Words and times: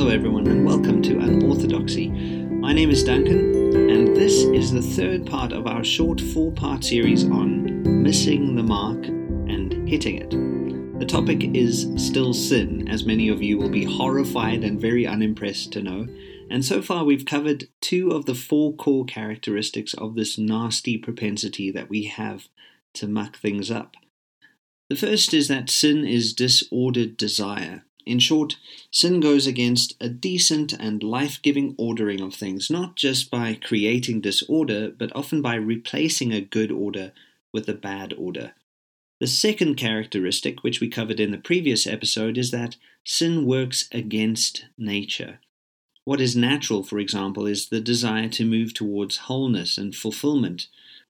Hello, 0.00 0.12
everyone, 0.12 0.46
and 0.46 0.64
welcome 0.64 1.02
to 1.02 1.18
Unorthodoxy. 1.18 2.08
My 2.08 2.72
name 2.72 2.88
is 2.88 3.04
Duncan, 3.04 3.76
and 3.90 4.16
this 4.16 4.44
is 4.44 4.72
the 4.72 4.80
third 4.80 5.26
part 5.26 5.52
of 5.52 5.66
our 5.66 5.84
short 5.84 6.22
four 6.22 6.52
part 6.52 6.82
series 6.82 7.24
on 7.24 8.02
missing 8.02 8.56
the 8.56 8.62
mark 8.62 9.04
and 9.04 9.86
hitting 9.86 10.16
it. 10.16 10.30
The 10.98 11.04
topic 11.04 11.54
is 11.54 11.86
still 11.96 12.32
sin, 12.32 12.88
as 12.88 13.04
many 13.04 13.28
of 13.28 13.42
you 13.42 13.58
will 13.58 13.68
be 13.68 13.84
horrified 13.84 14.64
and 14.64 14.80
very 14.80 15.06
unimpressed 15.06 15.70
to 15.72 15.82
know. 15.82 16.06
And 16.50 16.64
so 16.64 16.80
far, 16.80 17.04
we've 17.04 17.26
covered 17.26 17.68
two 17.82 18.12
of 18.12 18.24
the 18.24 18.34
four 18.34 18.74
core 18.76 19.04
characteristics 19.04 19.92
of 19.92 20.14
this 20.14 20.38
nasty 20.38 20.96
propensity 20.96 21.70
that 21.72 21.90
we 21.90 22.04
have 22.04 22.48
to 22.94 23.06
muck 23.06 23.36
things 23.36 23.70
up. 23.70 23.96
The 24.88 24.96
first 24.96 25.34
is 25.34 25.48
that 25.48 25.68
sin 25.68 26.06
is 26.06 26.32
disordered 26.32 27.18
desire. 27.18 27.84
In 28.06 28.18
short, 28.18 28.56
sin 28.90 29.20
goes 29.20 29.46
against 29.46 29.94
a 30.00 30.08
decent 30.08 30.72
and 30.72 31.02
life 31.02 31.40
giving 31.42 31.74
ordering 31.76 32.20
of 32.20 32.34
things, 32.34 32.70
not 32.70 32.96
just 32.96 33.30
by 33.30 33.54
creating 33.54 34.20
disorder, 34.20 34.90
but 34.90 35.14
often 35.14 35.42
by 35.42 35.54
replacing 35.54 36.32
a 36.32 36.40
good 36.40 36.70
order 36.70 37.12
with 37.52 37.68
a 37.68 37.74
bad 37.74 38.14
order. 38.14 38.54
The 39.20 39.26
second 39.26 39.74
characteristic, 39.74 40.64
which 40.64 40.80
we 40.80 40.88
covered 40.88 41.20
in 41.20 41.30
the 41.30 41.38
previous 41.38 41.86
episode, 41.86 42.38
is 42.38 42.50
that 42.52 42.76
sin 43.04 43.44
works 43.44 43.86
against 43.92 44.64
nature. 44.78 45.40
What 46.04 46.22
is 46.22 46.34
natural, 46.34 46.82
for 46.82 46.98
example, 46.98 47.46
is 47.46 47.68
the 47.68 47.80
desire 47.80 48.28
to 48.30 48.44
move 48.46 48.72
towards 48.72 49.18
wholeness 49.18 49.76
and 49.76 49.94
fulfillment. 49.94 50.68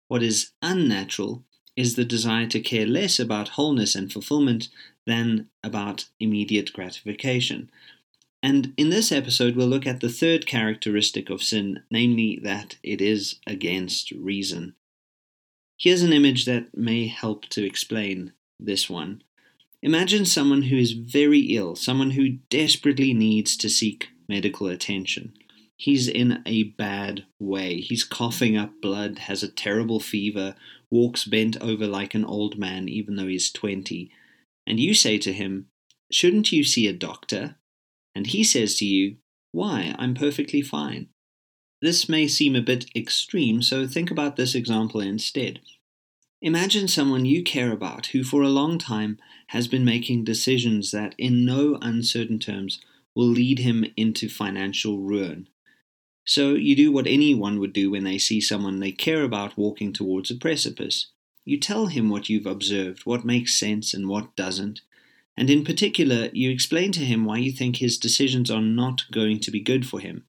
What 0.08 0.24
is 0.24 0.50
unnatural 0.60 1.44
is 1.76 1.96
the 1.96 2.04
desire 2.04 2.46
to 2.48 2.60
care 2.60 2.86
less 2.86 3.18
about 3.18 3.50
wholeness 3.50 3.94
and 3.94 4.12
fulfillment 4.12 4.68
than 5.06 5.48
about 5.62 6.06
immediate 6.18 6.72
gratification. 6.72 7.70
And 8.42 8.72
in 8.76 8.90
this 8.90 9.12
episode, 9.12 9.54
we'll 9.54 9.66
look 9.66 9.86
at 9.86 10.00
the 10.00 10.08
third 10.08 10.46
characteristic 10.46 11.28
of 11.30 11.42
sin, 11.42 11.82
namely 11.90 12.40
that 12.42 12.76
it 12.82 13.00
is 13.00 13.36
against 13.46 14.12
reason. 14.12 14.74
Here's 15.78 16.02
an 16.02 16.12
image 16.12 16.44
that 16.44 16.76
may 16.76 17.06
help 17.06 17.46
to 17.50 17.64
explain 17.64 18.32
this 18.58 18.88
one. 18.88 19.22
Imagine 19.82 20.26
someone 20.26 20.62
who 20.62 20.76
is 20.76 20.92
very 20.92 21.40
ill, 21.40 21.74
someone 21.74 22.10
who 22.10 22.38
desperately 22.50 23.14
needs 23.14 23.56
to 23.56 23.70
seek 23.70 24.08
medical 24.28 24.66
attention. 24.66 25.32
He's 25.76 26.06
in 26.06 26.42
a 26.44 26.64
bad 26.64 27.24
way. 27.38 27.80
He's 27.80 28.04
coughing 28.04 28.58
up 28.58 28.82
blood, 28.82 29.20
has 29.20 29.42
a 29.42 29.48
terrible 29.48 29.98
fever, 29.98 30.54
walks 30.90 31.24
bent 31.24 31.56
over 31.60 31.86
like 31.86 32.14
an 32.14 32.24
old 32.24 32.58
man, 32.58 32.88
even 32.88 33.16
though 33.16 33.26
he's 33.26 33.50
20 33.50 34.10
and 34.70 34.78
you 34.78 34.94
say 34.94 35.18
to 35.18 35.32
him, 35.32 35.66
Shouldn't 36.12 36.52
you 36.52 36.62
see 36.64 36.86
a 36.86 36.92
doctor? 36.92 37.56
And 38.14 38.28
he 38.28 38.44
says 38.44 38.76
to 38.76 38.84
you, 38.84 39.16
Why, 39.52 39.94
I'm 39.98 40.14
perfectly 40.14 40.62
fine. 40.62 41.08
This 41.82 42.08
may 42.08 42.28
seem 42.28 42.54
a 42.54 42.62
bit 42.62 42.86
extreme, 42.94 43.62
so 43.62 43.86
think 43.86 44.10
about 44.10 44.36
this 44.36 44.54
example 44.54 45.00
instead. 45.00 45.60
Imagine 46.42 46.88
someone 46.88 47.24
you 47.24 47.42
care 47.42 47.72
about 47.72 48.06
who, 48.06 48.22
for 48.22 48.42
a 48.42 48.48
long 48.48 48.78
time, 48.78 49.18
has 49.48 49.66
been 49.66 49.84
making 49.84 50.24
decisions 50.24 50.90
that, 50.90 51.14
in 51.18 51.44
no 51.44 51.78
uncertain 51.82 52.38
terms, 52.38 52.80
will 53.14 53.26
lead 53.26 53.58
him 53.58 53.84
into 53.96 54.28
financial 54.28 55.00
ruin. 55.00 55.48
So 56.24 56.54
you 56.54 56.76
do 56.76 56.92
what 56.92 57.06
anyone 57.06 57.58
would 57.58 57.72
do 57.72 57.90
when 57.90 58.04
they 58.04 58.18
see 58.18 58.40
someone 58.40 58.80
they 58.80 58.92
care 58.92 59.22
about 59.22 59.58
walking 59.58 59.92
towards 59.92 60.30
a 60.30 60.36
precipice. 60.36 61.10
You 61.44 61.58
tell 61.58 61.86
him 61.86 62.10
what 62.10 62.28
you've 62.28 62.46
observed, 62.46 63.06
what 63.06 63.24
makes 63.24 63.58
sense 63.58 63.94
and 63.94 64.08
what 64.08 64.36
doesn't, 64.36 64.82
and 65.40 65.48
in 65.48 65.64
particular, 65.64 66.28
you 66.34 66.50
explain 66.50 66.92
to 66.92 67.00
him 67.00 67.24
why 67.24 67.38
you 67.38 67.50
think 67.50 67.76
his 67.76 67.96
decisions 67.96 68.50
are 68.50 68.60
not 68.60 69.10
going 69.10 69.40
to 69.40 69.50
be 69.50 69.60
good 69.60 69.86
for 69.86 69.98
him. 69.98 70.26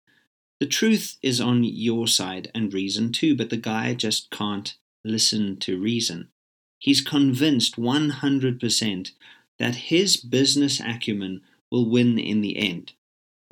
The 0.62 0.68
truth 0.68 1.18
is 1.22 1.42
on 1.42 1.66
your 1.66 2.08
side 2.08 2.50
and 2.56 2.74
reason 2.74 3.12
too, 3.12 3.36
but 3.36 3.50
the 3.50 3.58
guy 3.58 3.94
just 3.94 4.32
can't 4.32 4.74
listen 5.04 5.58
to 5.58 5.78
reason. 5.78 6.30
He's 6.80 7.02
convinced 7.02 7.76
100% 7.76 9.12
that 9.60 9.76
his 9.76 10.16
business 10.18 10.80
acumen 10.80 11.42
will 11.70 11.90
win 11.90 12.18
in 12.18 12.40
the 12.40 12.58
end. 12.58 12.94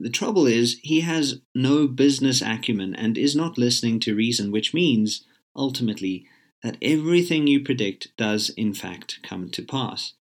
The 0.02 0.10
trouble 0.10 0.48
is, 0.48 0.80
he 0.82 1.02
has 1.02 1.42
no 1.54 1.88
business 1.88 2.42
acumen 2.42 2.96
and 2.96 3.18
is 3.18 3.36
not 3.36 3.58
listening 3.58 4.00
to 4.02 4.16
reason, 4.16 4.52
which 4.52 4.74
means, 4.74 5.26
ultimately, 5.56 6.26
that 6.64 6.78
everything 6.82 7.48
you 7.48 7.64
predict 7.64 8.16
does 8.18 8.50
in 8.50 8.74
fact 8.74 9.20
come 9.24 9.50
to 9.50 9.62
pass. 9.62 10.14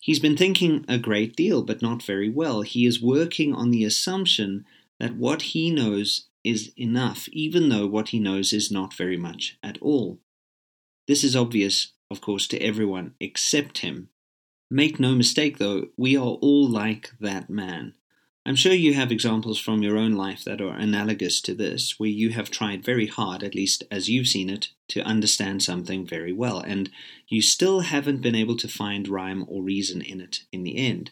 He's 0.00 0.18
been 0.18 0.36
thinking 0.36 0.84
a 0.88 0.98
great 0.98 1.36
deal, 1.36 1.62
but 1.62 1.82
not 1.82 2.02
very 2.02 2.28
well. 2.28 2.62
He 2.62 2.86
is 2.86 3.02
working 3.02 3.54
on 3.54 3.70
the 3.70 3.84
assumption 3.84 4.64
that 5.00 5.16
what 5.16 5.42
he 5.42 5.70
knows 5.70 6.26
is 6.44 6.72
enough, 6.76 7.28
even 7.32 7.68
though 7.68 7.86
what 7.86 8.10
he 8.10 8.20
knows 8.20 8.52
is 8.52 8.70
not 8.70 8.94
very 8.94 9.16
much 9.16 9.58
at 9.62 9.78
all. 9.82 10.20
This 11.08 11.24
is 11.24 11.34
obvious, 11.34 11.92
of 12.10 12.20
course, 12.20 12.46
to 12.48 12.58
everyone 12.58 13.14
except 13.20 13.78
him. 13.78 14.08
Make 14.70 15.00
no 15.00 15.14
mistake, 15.14 15.58
though, 15.58 15.88
we 15.96 16.16
are 16.16 16.38
all 16.40 16.68
like 16.68 17.10
that 17.20 17.50
man. 17.50 17.94
I'm 18.46 18.54
sure 18.54 18.72
you 18.72 18.94
have 18.94 19.10
examples 19.10 19.58
from 19.58 19.82
your 19.82 19.98
own 19.98 20.12
life 20.12 20.44
that 20.44 20.60
are 20.60 20.76
analogous 20.76 21.40
to 21.40 21.52
this, 21.52 21.98
where 21.98 22.08
you 22.08 22.30
have 22.30 22.48
tried 22.48 22.84
very 22.84 23.08
hard, 23.08 23.42
at 23.42 23.56
least 23.56 23.82
as 23.90 24.08
you've 24.08 24.28
seen 24.28 24.48
it, 24.48 24.68
to 24.90 25.02
understand 25.02 25.64
something 25.64 26.06
very 26.06 26.32
well, 26.32 26.60
and 26.60 26.88
you 27.26 27.42
still 27.42 27.80
haven't 27.80 28.22
been 28.22 28.36
able 28.36 28.56
to 28.58 28.68
find 28.68 29.08
rhyme 29.08 29.44
or 29.48 29.64
reason 29.64 30.00
in 30.00 30.20
it 30.20 30.44
in 30.52 30.62
the 30.62 30.76
end. 30.76 31.10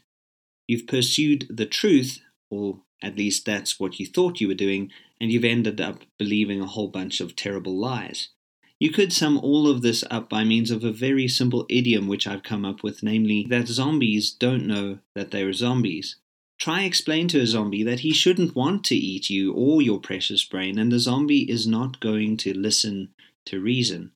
You've 0.68 0.86
pursued 0.86 1.48
the 1.50 1.66
truth, 1.66 2.20
or 2.50 2.82
at 3.02 3.16
least 3.16 3.44
that's 3.44 3.80
what 3.80 3.98
you 3.98 4.06
thought 4.06 4.40
you 4.40 4.46
were 4.46 4.54
doing, 4.54 4.92
and 5.20 5.32
you've 5.32 5.44
ended 5.44 5.80
up 5.80 6.02
believing 6.16 6.60
a 6.60 6.66
whole 6.66 6.86
bunch 6.86 7.20
of 7.20 7.34
terrible 7.34 7.76
lies. 7.76 8.28
You 8.78 8.92
could 8.92 9.12
sum 9.12 9.38
all 9.38 9.66
of 9.66 9.82
this 9.82 10.04
up 10.08 10.30
by 10.30 10.44
means 10.44 10.70
of 10.70 10.84
a 10.84 10.92
very 10.92 11.26
simple 11.26 11.66
idiom 11.68 12.06
which 12.06 12.28
I've 12.28 12.44
come 12.44 12.64
up 12.64 12.84
with, 12.84 13.02
namely 13.02 13.44
that 13.50 13.66
zombies 13.66 14.30
don't 14.30 14.68
know 14.68 15.00
that 15.16 15.32
they're 15.32 15.52
zombies. 15.52 16.14
Try 16.58 16.84
explain 16.84 17.28
to 17.28 17.40
a 17.40 17.46
zombie 17.46 17.82
that 17.82 18.00
he 18.00 18.12
shouldn't 18.12 18.54
want 18.54 18.84
to 18.84 18.94
eat 18.94 19.28
you 19.28 19.52
or 19.52 19.82
your 19.82 20.00
precious 20.00 20.44
brain, 20.44 20.78
and 20.78 20.90
the 20.90 20.98
zombie 20.98 21.50
is 21.50 21.66
not 21.66 22.00
going 22.00 22.36
to 22.38 22.56
listen 22.56 23.10
to 23.46 23.60
reason. 23.60 24.12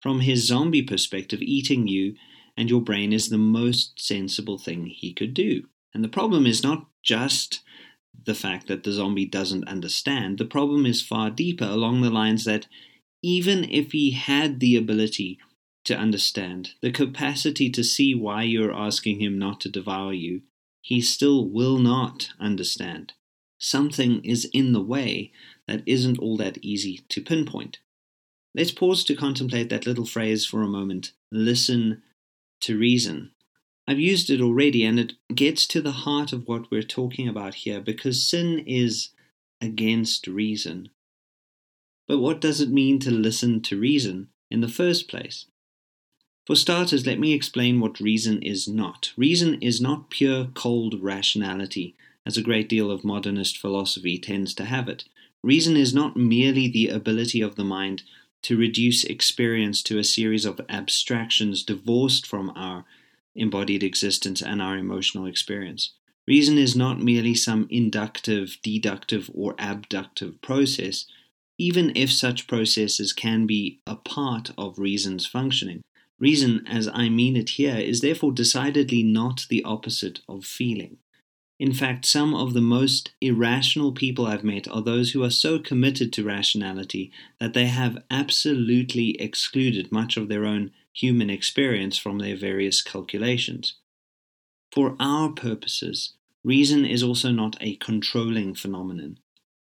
From 0.00 0.20
his 0.20 0.46
zombie 0.46 0.82
perspective, 0.82 1.42
eating 1.42 1.86
you 1.86 2.14
and 2.56 2.70
your 2.70 2.80
brain 2.80 3.12
is 3.12 3.28
the 3.28 3.38
most 3.38 4.00
sensible 4.00 4.58
thing 4.58 4.86
he 4.86 5.12
could 5.12 5.34
do. 5.34 5.64
And 5.92 6.02
the 6.04 6.08
problem 6.08 6.46
is 6.46 6.62
not 6.62 6.86
just 7.02 7.60
the 8.24 8.34
fact 8.34 8.66
that 8.68 8.84
the 8.84 8.92
zombie 8.92 9.26
doesn't 9.26 9.68
understand, 9.68 10.38
the 10.38 10.44
problem 10.44 10.86
is 10.86 11.02
far 11.02 11.30
deeper 11.30 11.64
along 11.64 12.00
the 12.00 12.10
lines 12.10 12.44
that 12.44 12.66
even 13.22 13.64
if 13.64 13.92
he 13.92 14.12
had 14.12 14.60
the 14.60 14.76
ability 14.76 15.38
to 15.84 15.96
understand, 15.96 16.74
the 16.80 16.92
capacity 16.92 17.70
to 17.70 17.82
see 17.82 18.14
why 18.14 18.42
you're 18.42 18.72
asking 18.72 19.20
him 19.20 19.38
not 19.38 19.60
to 19.60 19.68
devour 19.68 20.12
you, 20.12 20.42
he 20.80 21.00
still 21.00 21.48
will 21.48 21.78
not 21.78 22.30
understand. 22.38 23.12
Something 23.58 24.24
is 24.24 24.46
in 24.52 24.72
the 24.72 24.82
way 24.82 25.32
that 25.68 25.82
isn't 25.86 26.18
all 26.18 26.36
that 26.38 26.58
easy 26.62 27.04
to 27.10 27.20
pinpoint. 27.20 27.78
Let's 28.54 28.72
pause 28.72 29.04
to 29.04 29.14
contemplate 29.14 29.68
that 29.68 29.86
little 29.86 30.06
phrase 30.06 30.44
for 30.44 30.62
a 30.62 30.68
moment 30.68 31.12
listen 31.30 32.02
to 32.62 32.78
reason. 32.78 33.30
I've 33.86 34.00
used 34.00 34.30
it 34.30 34.40
already, 34.40 34.84
and 34.84 34.98
it 34.98 35.14
gets 35.34 35.66
to 35.68 35.80
the 35.80 35.92
heart 35.92 36.32
of 36.32 36.46
what 36.46 36.70
we're 36.70 36.82
talking 36.82 37.28
about 37.28 37.54
here 37.54 37.80
because 37.80 38.22
sin 38.22 38.60
is 38.66 39.10
against 39.60 40.26
reason. 40.26 40.90
But 42.08 42.18
what 42.18 42.40
does 42.40 42.60
it 42.60 42.70
mean 42.70 42.98
to 43.00 43.10
listen 43.10 43.62
to 43.62 43.78
reason 43.78 44.28
in 44.50 44.60
the 44.60 44.68
first 44.68 45.08
place? 45.08 45.46
For 46.46 46.56
starters, 46.56 47.06
let 47.06 47.18
me 47.20 47.32
explain 47.32 47.80
what 47.80 48.00
reason 48.00 48.42
is 48.42 48.66
not. 48.66 49.12
Reason 49.16 49.60
is 49.62 49.80
not 49.80 50.10
pure 50.10 50.46
cold 50.54 51.00
rationality, 51.00 51.94
as 52.24 52.36
a 52.36 52.42
great 52.42 52.68
deal 52.68 52.90
of 52.90 53.04
modernist 53.04 53.58
philosophy 53.58 54.18
tends 54.18 54.54
to 54.54 54.64
have 54.64 54.88
it. 54.88 55.04
Reason 55.42 55.76
is 55.76 55.94
not 55.94 56.16
merely 56.16 56.68
the 56.68 56.88
ability 56.88 57.40
of 57.40 57.56
the 57.56 57.64
mind 57.64 58.02
to 58.42 58.56
reduce 58.56 59.04
experience 59.04 59.82
to 59.82 59.98
a 59.98 60.04
series 60.04 60.44
of 60.44 60.60
abstractions 60.68 61.62
divorced 61.62 62.26
from 62.26 62.50
our 62.56 62.84
embodied 63.34 63.82
existence 63.82 64.42
and 64.42 64.60
our 64.60 64.76
emotional 64.76 65.26
experience. 65.26 65.92
Reason 66.26 66.58
is 66.58 66.76
not 66.76 67.02
merely 67.02 67.34
some 67.34 67.66
inductive, 67.70 68.58
deductive, 68.62 69.30
or 69.34 69.54
abductive 69.58 70.40
process, 70.42 71.06
even 71.58 71.92
if 71.94 72.12
such 72.12 72.46
processes 72.46 73.12
can 73.12 73.46
be 73.46 73.80
a 73.86 73.96
part 73.96 74.50
of 74.56 74.78
reason's 74.78 75.26
functioning. 75.26 75.82
Reason, 76.20 76.66
as 76.66 76.86
I 76.86 77.08
mean 77.08 77.34
it 77.34 77.50
here, 77.50 77.76
is 77.76 78.02
therefore 78.02 78.32
decidedly 78.32 79.02
not 79.02 79.46
the 79.48 79.64
opposite 79.64 80.20
of 80.28 80.44
feeling. 80.44 80.98
In 81.58 81.72
fact, 81.72 82.04
some 82.04 82.34
of 82.34 82.52
the 82.54 82.60
most 82.60 83.12
irrational 83.20 83.92
people 83.92 84.26
I've 84.26 84.44
met 84.44 84.68
are 84.68 84.82
those 84.82 85.12
who 85.12 85.22
are 85.24 85.30
so 85.30 85.58
committed 85.58 86.12
to 86.14 86.24
rationality 86.24 87.10
that 87.38 87.54
they 87.54 87.66
have 87.66 88.02
absolutely 88.10 89.20
excluded 89.20 89.90
much 89.90 90.16
of 90.16 90.28
their 90.28 90.44
own 90.44 90.72
human 90.92 91.30
experience 91.30 91.98
from 91.98 92.18
their 92.18 92.36
various 92.36 92.82
calculations. 92.82 93.76
For 94.72 94.96
our 95.00 95.30
purposes, 95.30 96.14
reason 96.44 96.84
is 96.84 97.02
also 97.02 97.30
not 97.30 97.56
a 97.60 97.76
controlling 97.76 98.54
phenomenon. 98.54 99.18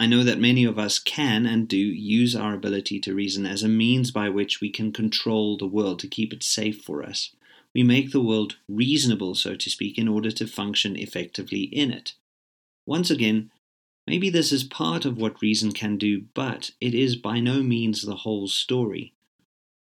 I 0.00 0.06
know 0.06 0.25
that 0.25 0.41
many 0.41 0.64
of 0.64 0.79
us 0.79 0.99
can 0.99 1.44
and 1.44 1.69
do 1.69 1.76
use 1.76 2.35
our 2.35 2.55
ability 2.55 3.00
to 3.00 3.14
reason 3.14 3.44
as 3.44 3.62
a 3.62 3.69
means 3.69 4.11
by 4.11 4.31
which 4.31 4.58
we 4.58 4.70
can 4.70 4.93
control 4.93 5.58
the 5.58 5.67
world 5.67 5.99
to 5.99 6.08
keep 6.08 6.32
it 6.32 6.43
safe 6.43 6.81
for 6.81 7.02
us. 7.02 7.37
We 7.75 7.82
make 7.82 8.11
the 8.11 8.23
world 8.23 8.56
reasonable, 8.67 9.35
so 9.35 9.55
to 9.55 9.70
speak, 9.70 9.99
in 9.99 10.08
order 10.08 10.31
to 10.31 10.47
function 10.47 10.97
effectively 10.97 11.64
in 11.64 11.91
it. 11.91 12.14
Once 12.87 13.11
again, 13.11 13.50
maybe 14.06 14.31
this 14.31 14.52
is 14.52 14.64
part 14.64 15.05
of 15.05 15.19
what 15.19 15.43
reason 15.43 15.70
can 15.70 15.99
do, 15.99 16.23
but 16.32 16.70
it 16.81 16.94
is 16.94 17.14
by 17.14 17.38
no 17.38 17.62
means 17.62 18.00
the 18.00 18.17
whole 18.17 18.49
story. 18.49 19.12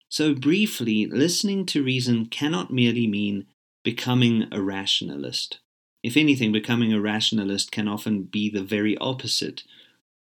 So, 0.08 0.34
briefly, 0.34 1.08
listening 1.08 1.66
to 1.68 1.84
reason 1.84 2.28
cannot 2.28 2.72
merely 2.72 3.06
mean 3.06 3.48
becoming 3.84 4.48
a 4.50 4.62
rationalist. 4.62 5.60
If 6.04 6.16
anything, 6.16 6.54
becoming 6.54 6.94
a 6.94 7.02
rationalist 7.02 7.74
can 7.74 7.90
often 7.90 8.24
be 8.24 8.50
the 8.50 8.64
very 8.64 8.98
opposite 9.00 9.64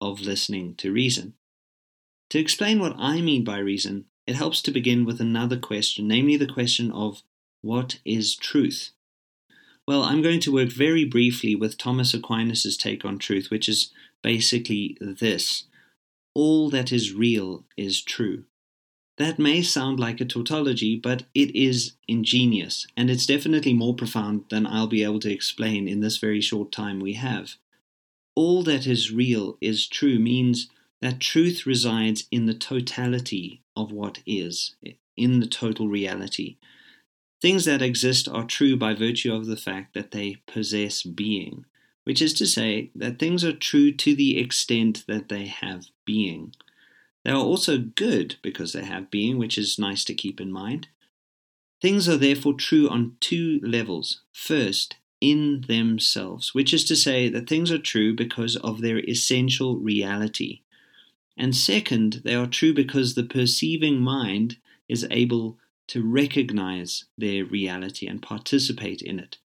of 0.00 0.20
listening 0.20 0.74
to 0.76 0.92
reason. 0.92 1.34
To 2.30 2.38
explain 2.38 2.78
what 2.78 2.94
I 2.98 3.20
mean 3.20 3.44
by 3.44 3.58
reason, 3.58 4.06
it 4.26 4.36
helps 4.36 4.60
to 4.62 4.70
begin 4.70 5.04
with 5.04 5.20
another 5.20 5.58
question, 5.58 6.08
namely 6.08 6.36
the 6.36 6.46
question 6.46 6.90
of 6.90 7.22
what 7.62 7.98
is 8.04 8.36
truth? 8.36 8.90
Well, 9.86 10.02
I'm 10.02 10.20
going 10.20 10.40
to 10.40 10.52
work 10.52 10.68
very 10.68 11.06
briefly 11.06 11.54
with 11.54 11.78
Thomas 11.78 12.12
Aquinas' 12.12 12.76
take 12.76 13.04
on 13.04 13.18
truth, 13.18 13.50
which 13.50 13.68
is 13.68 13.90
basically 14.22 14.98
this 15.00 15.64
all 16.34 16.70
that 16.70 16.92
is 16.92 17.12
real 17.12 17.64
is 17.76 18.00
true. 18.00 18.44
That 19.16 19.38
may 19.40 19.62
sound 19.62 19.98
like 19.98 20.20
a 20.20 20.24
tautology, 20.24 20.96
but 20.96 21.24
it 21.34 21.56
is 21.56 21.94
ingenious, 22.06 22.86
and 22.96 23.10
it's 23.10 23.26
definitely 23.26 23.72
more 23.72 23.94
profound 23.94 24.44
than 24.48 24.64
I'll 24.64 24.86
be 24.86 25.02
able 25.02 25.18
to 25.20 25.32
explain 25.32 25.88
in 25.88 25.98
this 25.98 26.18
very 26.18 26.40
short 26.40 26.70
time 26.70 27.00
we 27.00 27.14
have. 27.14 27.56
All 28.38 28.62
that 28.62 28.86
is 28.86 29.10
real 29.10 29.58
is 29.60 29.88
true 29.88 30.20
means 30.20 30.70
that 31.02 31.18
truth 31.18 31.66
resides 31.66 32.28
in 32.30 32.46
the 32.46 32.54
totality 32.54 33.64
of 33.74 33.90
what 33.90 34.20
is, 34.26 34.76
in 35.16 35.40
the 35.40 35.46
total 35.48 35.88
reality. 35.88 36.56
Things 37.42 37.64
that 37.64 37.82
exist 37.82 38.28
are 38.28 38.44
true 38.44 38.76
by 38.76 38.94
virtue 38.94 39.34
of 39.34 39.46
the 39.46 39.56
fact 39.56 39.92
that 39.94 40.12
they 40.12 40.36
possess 40.46 41.02
being, 41.02 41.64
which 42.04 42.22
is 42.22 42.32
to 42.34 42.46
say 42.46 42.92
that 42.94 43.18
things 43.18 43.44
are 43.44 43.52
true 43.52 43.90
to 43.90 44.14
the 44.14 44.38
extent 44.38 45.02
that 45.08 45.28
they 45.28 45.46
have 45.46 45.86
being. 46.04 46.54
They 47.24 47.32
are 47.32 47.38
also 47.38 47.76
good 47.76 48.36
because 48.40 48.72
they 48.72 48.84
have 48.84 49.10
being, 49.10 49.38
which 49.38 49.58
is 49.58 49.80
nice 49.80 50.04
to 50.04 50.14
keep 50.14 50.40
in 50.40 50.52
mind. 50.52 50.86
Things 51.82 52.08
are 52.08 52.16
therefore 52.16 52.54
true 52.54 52.88
on 52.88 53.16
two 53.18 53.58
levels. 53.64 54.20
First, 54.32 54.94
in 55.20 55.64
themselves, 55.66 56.54
which 56.54 56.72
is 56.72 56.84
to 56.84 56.96
say 56.96 57.28
that 57.28 57.48
things 57.48 57.70
are 57.70 57.78
true 57.78 58.14
because 58.14 58.56
of 58.56 58.80
their 58.80 58.98
essential 59.08 59.76
reality. 59.76 60.60
And 61.36 61.54
second, 61.54 62.22
they 62.24 62.34
are 62.34 62.46
true 62.46 62.74
because 62.74 63.14
the 63.14 63.24
perceiving 63.24 64.00
mind 64.00 64.56
is 64.88 65.06
able 65.10 65.58
to 65.88 66.02
recognize 66.02 67.04
their 67.16 67.44
reality 67.44 68.06
and 68.06 68.22
participate 68.22 69.02
in 69.02 69.18
it. 69.18 69.38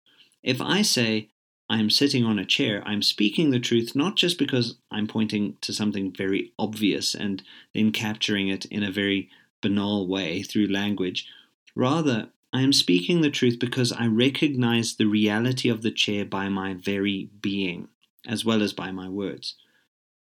If 0.43 0.61
I 0.61 0.81
say, 0.81 1.29
I'm 1.69 1.89
sitting 1.89 2.25
on 2.25 2.39
a 2.39 2.45
chair, 2.45 2.83
I'm 2.85 3.01
speaking 3.01 3.51
the 3.51 3.59
truth 3.59 3.95
not 3.95 4.17
just 4.17 4.37
because 4.37 4.75
I'm 4.91 5.07
pointing 5.07 5.57
to 5.61 5.71
something 5.71 6.11
very 6.11 6.51
obvious 6.59 7.15
and 7.15 7.43
then 7.73 7.91
capturing 7.91 8.49
it 8.49 8.65
in 8.65 8.83
a 8.83 8.91
very 8.91 9.29
banal 9.61 10.07
way 10.07 10.43
through 10.43 10.67
language. 10.67 11.27
Rather, 11.75 12.29
I 12.53 12.61
am 12.61 12.73
speaking 12.73 13.21
the 13.21 13.29
truth 13.29 13.59
because 13.59 13.91
I 13.91 14.07
recognize 14.07 14.95
the 14.95 15.05
reality 15.05 15.69
of 15.69 15.81
the 15.81 15.91
chair 15.91 16.25
by 16.25 16.49
my 16.49 16.73
very 16.73 17.29
being, 17.41 17.87
as 18.27 18.43
well 18.43 18.61
as 18.61 18.73
by 18.73 18.91
my 18.91 19.07
words. 19.07 19.55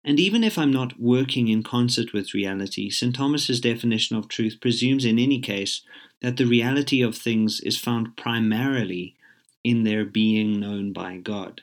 And 0.05 0.19
even 0.19 0.43
if 0.43 0.57
I'm 0.57 0.71
not 0.71 0.99
working 0.99 1.47
in 1.47 1.63
concert 1.63 2.13
with 2.13 2.33
reality, 2.33 2.89
St. 2.89 3.15
Thomas's 3.15 3.61
definition 3.61 4.15
of 4.15 4.27
truth 4.27 4.59
presumes 4.61 5.05
in 5.05 5.19
any 5.19 5.39
case 5.39 5.81
that 6.21 6.37
the 6.37 6.45
reality 6.45 7.01
of 7.01 7.17
things 7.17 7.59
is 7.61 7.77
found 7.77 8.15
primarily 8.15 9.15
in 9.63 9.83
their 9.83 10.05
being 10.05 10.59
known 10.59 10.91
by 10.93 11.17
God. 11.17 11.61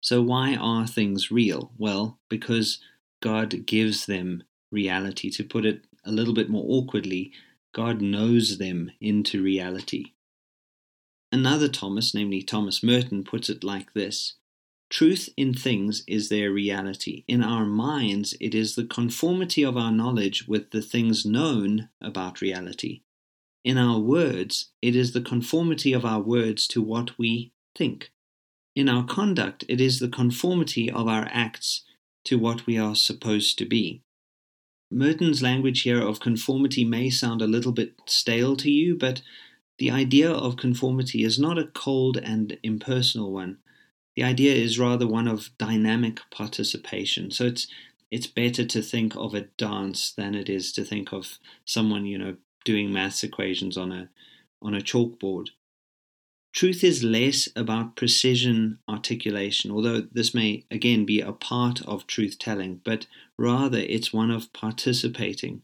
So, 0.00 0.22
why 0.22 0.56
are 0.56 0.86
things 0.86 1.30
real? 1.30 1.72
Well, 1.76 2.18
because 2.28 2.78
God 3.20 3.66
gives 3.66 4.06
them 4.06 4.44
reality. 4.70 5.30
To 5.30 5.44
put 5.44 5.64
it 5.64 5.84
a 6.04 6.12
little 6.12 6.34
bit 6.34 6.48
more 6.48 6.64
awkwardly, 6.66 7.32
God 7.72 8.00
knows 8.00 8.58
them 8.58 8.90
into 9.00 9.42
reality. 9.42 10.12
Another 11.32 11.68
Thomas, 11.68 12.14
namely 12.14 12.42
Thomas 12.42 12.82
Merton, 12.82 13.22
puts 13.22 13.48
it 13.48 13.62
like 13.62 13.92
this 13.92 14.34
Truth 14.90 15.28
in 15.36 15.54
things 15.54 16.02
is 16.08 16.28
their 16.28 16.50
reality. 16.50 17.22
In 17.28 17.44
our 17.44 17.64
minds, 17.64 18.34
it 18.40 18.56
is 18.56 18.74
the 18.74 18.84
conformity 18.84 19.62
of 19.62 19.76
our 19.76 19.92
knowledge 19.92 20.48
with 20.48 20.72
the 20.72 20.82
things 20.82 21.24
known 21.24 21.88
about 22.00 22.40
reality. 22.40 23.02
In 23.62 23.78
our 23.78 24.00
words, 24.00 24.70
it 24.82 24.96
is 24.96 25.12
the 25.12 25.20
conformity 25.20 25.92
of 25.92 26.04
our 26.04 26.20
words 26.20 26.66
to 26.68 26.82
what 26.82 27.16
we 27.18 27.52
think. 27.76 28.10
In 28.74 28.88
our 28.88 29.04
conduct, 29.04 29.64
it 29.68 29.80
is 29.80 30.00
the 30.00 30.08
conformity 30.08 30.90
of 30.90 31.06
our 31.06 31.28
acts 31.30 31.82
to 32.24 32.38
what 32.38 32.66
we 32.66 32.76
are 32.76 32.96
supposed 32.96 33.58
to 33.58 33.66
be. 33.66 34.02
Merton's 34.90 35.42
language 35.42 35.82
here 35.82 36.00
of 36.00 36.20
conformity 36.20 36.84
may 36.84 37.10
sound 37.10 37.40
a 37.40 37.46
little 37.46 37.72
bit 37.72 37.94
stale 38.06 38.56
to 38.56 38.70
you, 38.70 38.96
but 38.96 39.22
the 39.78 39.90
idea 39.90 40.30
of 40.30 40.56
conformity 40.56 41.24
is 41.24 41.38
not 41.38 41.58
a 41.58 41.68
cold 41.68 42.16
and 42.16 42.58
impersonal 42.62 43.32
one. 43.32 43.58
The 44.16 44.24
idea 44.24 44.54
is 44.54 44.78
rather 44.78 45.06
one 45.06 45.28
of 45.28 45.56
dynamic 45.58 46.20
participation. 46.30 47.30
So 47.30 47.46
it's 47.46 47.66
it's 48.10 48.26
better 48.26 48.64
to 48.64 48.82
think 48.82 49.14
of 49.16 49.34
a 49.34 49.42
dance 49.56 50.12
than 50.12 50.34
it 50.34 50.48
is 50.48 50.72
to 50.72 50.84
think 50.84 51.12
of 51.12 51.38
someone, 51.64 52.06
you 52.06 52.18
know, 52.18 52.36
doing 52.64 52.92
maths 52.92 53.22
equations 53.22 53.76
on 53.76 53.92
a 53.92 54.08
on 54.60 54.74
a 54.74 54.80
chalkboard. 54.80 55.50
Truth 56.52 56.82
is 56.82 57.04
less 57.04 57.48
about 57.54 57.94
precision 57.94 58.78
articulation, 58.88 59.70
although 59.70 60.00
this 60.00 60.34
may 60.34 60.64
again 60.70 61.04
be 61.04 61.20
a 61.20 61.32
part 61.32 61.80
of 61.82 62.06
truth 62.06 62.38
telling, 62.38 62.80
but 62.84 63.06
rather 63.36 63.78
it's 63.78 64.12
one 64.12 64.30
of 64.30 64.52
participating, 64.52 65.62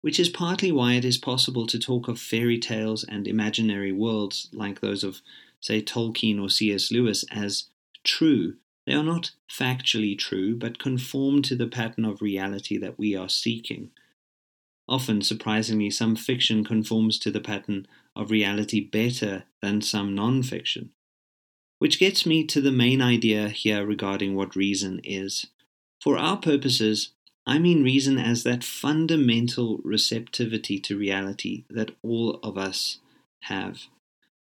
which 0.00 0.18
is 0.18 0.30
partly 0.30 0.72
why 0.72 0.94
it 0.94 1.04
is 1.04 1.18
possible 1.18 1.66
to 1.66 1.78
talk 1.78 2.08
of 2.08 2.18
fairy 2.18 2.58
tales 2.58 3.04
and 3.04 3.28
imaginary 3.28 3.92
worlds 3.92 4.48
like 4.52 4.80
those 4.80 5.04
of, 5.04 5.20
say, 5.60 5.82
Tolkien 5.82 6.40
or 6.40 6.48
C.S. 6.48 6.90
Lewis 6.90 7.24
as 7.30 7.64
true. 8.02 8.56
They 8.86 8.94
are 8.94 9.04
not 9.04 9.32
factually 9.50 10.18
true, 10.18 10.56
but 10.56 10.78
conform 10.78 11.42
to 11.42 11.54
the 11.54 11.66
pattern 11.66 12.04
of 12.04 12.22
reality 12.22 12.78
that 12.78 12.98
we 12.98 13.14
are 13.14 13.28
seeking. 13.28 13.90
Often, 14.88 15.22
surprisingly, 15.22 15.90
some 15.90 16.16
fiction 16.16 16.64
conforms 16.64 17.18
to 17.20 17.30
the 17.30 17.40
pattern 17.40 17.86
of 18.16 18.30
reality 18.30 18.80
better 18.80 19.44
than 19.60 19.80
some 19.82 20.14
non 20.14 20.42
fiction. 20.42 20.90
Which 21.78 21.98
gets 21.98 22.24
me 22.24 22.44
to 22.44 22.60
the 22.60 22.72
main 22.72 23.02
idea 23.02 23.48
here 23.48 23.84
regarding 23.84 24.34
what 24.34 24.56
reason 24.56 25.00
is. 25.04 25.46
For 26.02 26.16
our 26.16 26.36
purposes, 26.36 27.10
I 27.46 27.58
mean 27.58 27.82
reason 27.82 28.18
as 28.18 28.42
that 28.44 28.64
fundamental 28.64 29.78
receptivity 29.84 30.78
to 30.80 30.96
reality 30.96 31.64
that 31.68 31.90
all 32.02 32.36
of 32.42 32.56
us 32.56 32.98
have. 33.42 33.82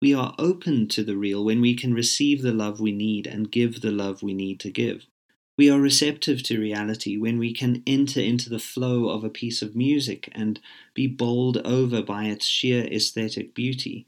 We 0.01 0.13
are 0.13 0.35
open 0.37 0.87
to 0.89 1.03
the 1.03 1.17
real 1.17 1.43
when 1.43 1.61
we 1.61 1.75
can 1.75 1.93
receive 1.93 2.41
the 2.41 2.53
love 2.53 2.79
we 2.79 2.91
need 2.91 3.27
and 3.27 3.51
give 3.51 3.81
the 3.81 3.91
love 3.91 4.21
we 4.21 4.33
need 4.33 4.59
to 4.61 4.71
give. 4.71 5.05
We 5.57 5.69
are 5.69 5.79
receptive 5.79 6.43
to 6.43 6.59
reality 6.59 7.15
when 7.15 7.37
we 7.37 7.53
can 7.53 7.81
enter 7.87 8.19
into 8.19 8.49
the 8.49 8.59
flow 8.59 9.09
of 9.09 9.23
a 9.23 9.29
piece 9.29 9.61
of 9.61 9.75
music 9.75 10.29
and 10.33 10.59
be 10.93 11.07
bowled 11.07 11.57
over 11.59 12.01
by 12.01 12.25
its 12.25 12.45
sheer 12.45 12.83
aesthetic 12.85 13.53
beauty. 13.53 14.05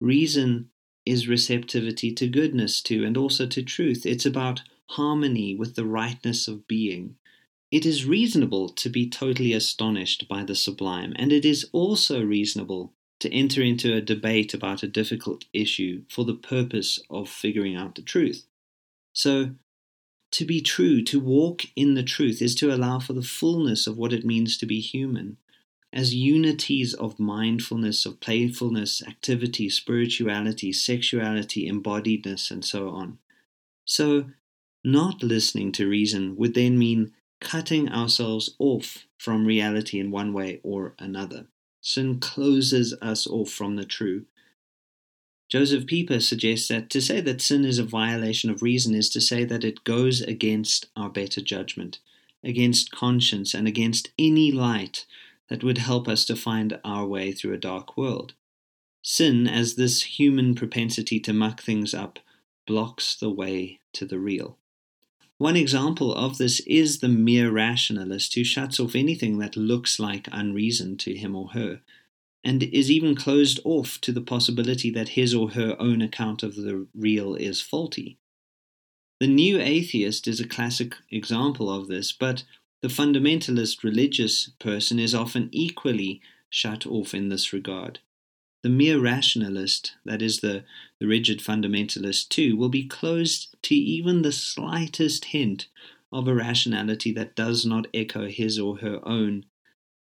Reason 0.00 0.68
is 1.06 1.28
receptivity 1.28 2.12
to 2.12 2.28
goodness, 2.28 2.82
too, 2.82 3.04
and 3.04 3.16
also 3.16 3.46
to 3.46 3.62
truth. 3.62 4.04
It's 4.04 4.26
about 4.26 4.62
harmony 4.90 5.54
with 5.54 5.74
the 5.74 5.86
rightness 5.86 6.48
of 6.48 6.68
being. 6.68 7.16
It 7.70 7.86
is 7.86 8.04
reasonable 8.04 8.68
to 8.68 8.88
be 8.90 9.08
totally 9.08 9.52
astonished 9.52 10.28
by 10.28 10.44
the 10.44 10.54
sublime, 10.54 11.14
and 11.16 11.32
it 11.32 11.44
is 11.44 11.68
also 11.72 12.22
reasonable 12.22 12.92
to 13.20 13.32
enter 13.32 13.62
into 13.62 13.94
a 13.94 14.02
debate 14.02 14.52
about 14.52 14.82
a 14.82 14.88
difficult 14.88 15.46
issue 15.52 16.04
for 16.10 16.24
the 16.24 16.34
purpose 16.34 17.00
of 17.08 17.28
figuring 17.28 17.74
out 17.74 17.94
the 17.94 18.02
truth. 18.02 18.46
So, 19.14 19.54
to 20.34 20.44
be 20.44 20.60
true, 20.60 21.00
to 21.00 21.20
walk 21.20 21.62
in 21.76 21.94
the 21.94 22.02
truth, 22.02 22.42
is 22.42 22.56
to 22.56 22.74
allow 22.74 22.98
for 22.98 23.12
the 23.12 23.22
fullness 23.22 23.86
of 23.86 23.96
what 23.96 24.12
it 24.12 24.24
means 24.24 24.58
to 24.58 24.66
be 24.66 24.80
human, 24.80 25.36
as 25.92 26.12
unities 26.12 26.92
of 26.92 27.20
mindfulness, 27.20 28.04
of 28.04 28.18
playfulness, 28.18 29.00
activity, 29.06 29.68
spirituality, 29.68 30.72
sexuality, 30.72 31.70
embodiedness, 31.70 32.50
and 32.50 32.64
so 32.64 32.88
on. 32.88 33.18
So, 33.84 34.26
not 34.82 35.22
listening 35.22 35.70
to 35.72 35.88
reason 35.88 36.34
would 36.34 36.54
then 36.54 36.76
mean 36.76 37.12
cutting 37.40 37.88
ourselves 37.88 38.56
off 38.58 39.06
from 39.18 39.46
reality 39.46 40.00
in 40.00 40.10
one 40.10 40.32
way 40.32 40.58
or 40.64 40.94
another. 40.98 41.46
Sin 41.80 42.18
closes 42.18 42.92
us 43.00 43.24
off 43.28 43.50
from 43.50 43.76
the 43.76 43.84
true. 43.84 44.24
Joseph 45.54 45.86
Pieper 45.86 46.18
suggests 46.18 46.66
that 46.66 46.90
to 46.90 47.00
say 47.00 47.20
that 47.20 47.40
sin 47.40 47.64
is 47.64 47.78
a 47.78 47.84
violation 47.84 48.50
of 48.50 48.60
reason 48.60 48.92
is 48.92 49.08
to 49.10 49.20
say 49.20 49.44
that 49.44 49.62
it 49.62 49.84
goes 49.84 50.20
against 50.20 50.86
our 50.96 51.08
better 51.08 51.40
judgment, 51.40 52.00
against 52.42 52.90
conscience, 52.90 53.54
and 53.54 53.68
against 53.68 54.10
any 54.18 54.50
light 54.50 55.06
that 55.48 55.62
would 55.62 55.78
help 55.78 56.08
us 56.08 56.24
to 56.24 56.34
find 56.34 56.80
our 56.84 57.06
way 57.06 57.30
through 57.30 57.52
a 57.52 57.56
dark 57.56 57.96
world. 57.96 58.34
Sin, 59.00 59.46
as 59.46 59.76
this 59.76 60.18
human 60.18 60.56
propensity 60.56 61.20
to 61.20 61.32
muck 61.32 61.62
things 61.62 61.94
up, 61.94 62.18
blocks 62.66 63.14
the 63.14 63.30
way 63.30 63.78
to 63.92 64.04
the 64.04 64.18
real. 64.18 64.58
One 65.38 65.54
example 65.54 66.12
of 66.12 66.36
this 66.36 66.58
is 66.66 66.98
the 66.98 67.08
mere 67.08 67.52
rationalist 67.52 68.34
who 68.34 68.42
shuts 68.42 68.80
off 68.80 68.96
anything 68.96 69.38
that 69.38 69.56
looks 69.56 70.00
like 70.00 70.26
unreason 70.32 70.96
to 70.96 71.14
him 71.14 71.36
or 71.36 71.50
her, 71.50 71.80
and 72.44 72.62
is 72.62 72.90
even 72.90 73.14
closed 73.14 73.58
off 73.64 74.00
to 74.02 74.12
the 74.12 74.20
possibility 74.20 74.90
that 74.90 75.10
his 75.10 75.34
or 75.34 75.50
her 75.50 75.76
own 75.78 76.02
account 76.02 76.42
of 76.42 76.56
the 76.56 76.86
real 76.94 77.34
is 77.34 77.60
faulty. 77.60 78.18
The 79.20 79.26
new 79.26 79.58
atheist 79.60 80.28
is 80.28 80.40
a 80.40 80.46
classic 80.46 80.96
example 81.10 81.70
of 81.70 81.88
this, 81.88 82.12
but 82.12 82.44
the 82.82 82.88
fundamentalist 82.88 83.82
religious 83.82 84.50
person 84.58 84.98
is 84.98 85.14
often 85.14 85.48
equally 85.52 86.20
shut 86.50 86.86
off 86.86 87.14
in 87.14 87.30
this 87.30 87.52
regard. 87.52 88.00
The 88.62 88.68
mere 88.68 88.98
rationalist, 89.00 89.94
that 90.04 90.20
is, 90.20 90.40
the, 90.40 90.64
the 91.00 91.06
rigid 91.06 91.40
fundamentalist 91.40 92.28
too, 92.28 92.56
will 92.56 92.68
be 92.68 92.86
closed 92.86 93.54
to 93.62 93.74
even 93.74 94.22
the 94.22 94.32
slightest 94.32 95.26
hint 95.26 95.68
of 96.12 96.28
a 96.28 96.34
rationality 96.34 97.12
that 97.12 97.34
does 97.34 97.64
not 97.64 97.86
echo 97.94 98.28
his 98.28 98.58
or 98.58 98.78
her 98.78 99.00
own 99.06 99.46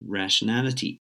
rationality, 0.01 1.01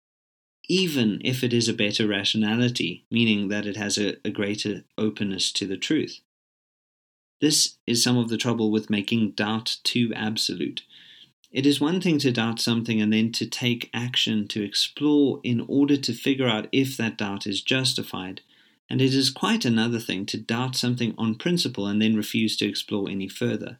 even 0.69 1.19
if 1.25 1.43
it 1.43 1.51
is 1.51 1.67
a 1.67 1.73
better 1.73 2.07
rationality, 2.07 3.03
meaning 3.09 3.49
that 3.49 3.65
it 3.65 3.75
has 3.75 3.97
a, 3.97 4.15
a 4.23 4.29
greater 4.29 4.83
openness 4.97 5.51
to 5.51 5.65
the 5.65 5.77
truth. 5.77 6.21
This 7.41 7.77
is 7.87 8.03
some 8.03 8.17
of 8.17 8.29
the 8.29 8.37
trouble 8.37 8.69
with 8.69 8.89
making 8.89 9.31
doubt 9.31 9.77
too 9.83 10.13
absolute. 10.15 10.83
It 11.51 11.65
is 11.65 11.81
one 11.81 11.99
thing 11.99 12.19
to 12.19 12.31
doubt 12.31 12.59
something 12.59 13.01
and 13.01 13.11
then 13.11 13.31
to 13.33 13.47
take 13.47 13.89
action 13.93 14.47
to 14.49 14.63
explore 14.63 15.39
in 15.43 15.65
order 15.67 15.97
to 15.97 16.13
figure 16.13 16.47
out 16.47 16.67
if 16.71 16.95
that 16.97 17.17
doubt 17.17 17.47
is 17.47 17.63
justified, 17.63 18.41
and 18.87 19.01
it 19.01 19.15
is 19.15 19.31
quite 19.31 19.65
another 19.65 19.99
thing 19.99 20.27
to 20.27 20.37
doubt 20.37 20.75
something 20.75 21.15
on 21.17 21.35
principle 21.35 21.87
and 21.87 21.99
then 21.99 22.15
refuse 22.15 22.55
to 22.57 22.67
explore 22.67 23.09
any 23.09 23.27
further. 23.27 23.79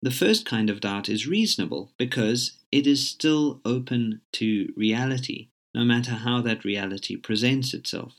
The 0.00 0.10
first 0.10 0.44
kind 0.44 0.68
of 0.68 0.80
doubt 0.80 1.08
is 1.08 1.28
reasonable 1.28 1.92
because 1.96 2.58
it 2.72 2.88
is 2.88 3.08
still 3.08 3.60
open 3.64 4.22
to 4.32 4.72
reality, 4.76 5.50
no 5.74 5.84
matter 5.84 6.12
how 6.12 6.40
that 6.42 6.64
reality 6.64 7.16
presents 7.16 7.72
itself. 7.74 8.14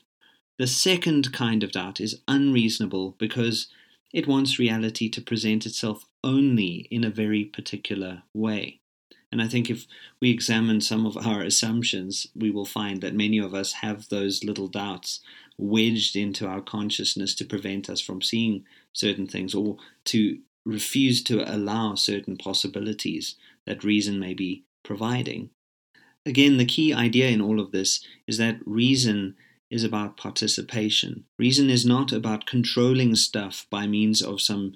The 0.57 0.67
second 0.67 1.33
kind 1.33 1.63
of 1.63 1.72
doubt 1.72 2.00
is 2.00 2.22
unreasonable 2.27 3.15
because 3.17 3.67
it 4.13 4.27
wants 4.27 4.60
reality 4.60 5.10
to 5.10 5.22
present 5.22 5.65
itself 5.65 6.05
only 6.24 6.88
in 6.91 7.03
a 7.03 7.10
very 7.10 7.43
particular 7.43 8.24
way. 8.33 8.79
And 9.31 9.41
I 9.41 9.48
think 9.48 9.67
if 9.67 9.88
we 10.22 10.29
examine 10.29 10.79
some 10.79 11.07
of 11.07 11.17
our 11.17 11.41
assumptions, 11.41 12.27
we 12.36 12.51
will 12.51 12.65
find 12.65 13.01
that 13.01 13.15
many 13.15 13.39
of 13.39 13.55
us 13.55 13.74
have 13.74 14.10
those 14.10 14.43
little 14.43 14.67
doubts 14.67 15.22
wedged 15.57 16.15
into 16.15 16.45
our 16.45 16.62
consciousness 16.62 17.33
to 17.36 17.45
prevent 17.45 17.89
us 17.89 18.00
from 18.00 18.22
seeing 18.22 18.63
certain 18.93 19.25
things 19.25 19.55
or 19.55 19.77
to 20.05 20.38
refuse 20.65 21.24
to 21.24 21.43
allow 21.51 21.95
certain 21.95 22.38
possibilities 22.38 23.36
that 23.65 23.83
reason 23.83 24.19
may 24.19 24.36
be 24.36 24.65
providing. 24.83 25.50
Again, 26.25 26.57
the 26.57 26.65
key 26.65 26.93
idea 26.93 27.29
in 27.29 27.41
all 27.41 27.59
of 27.59 27.71
this 27.71 28.05
is 28.27 28.37
that 28.37 28.59
reason 28.65 29.35
is 29.69 29.83
about 29.83 30.17
participation. 30.17 31.25
Reason 31.37 31.69
is 31.69 31.85
not 31.85 32.11
about 32.11 32.45
controlling 32.45 33.15
stuff 33.15 33.65
by 33.69 33.87
means 33.87 34.21
of 34.21 34.39
some 34.39 34.73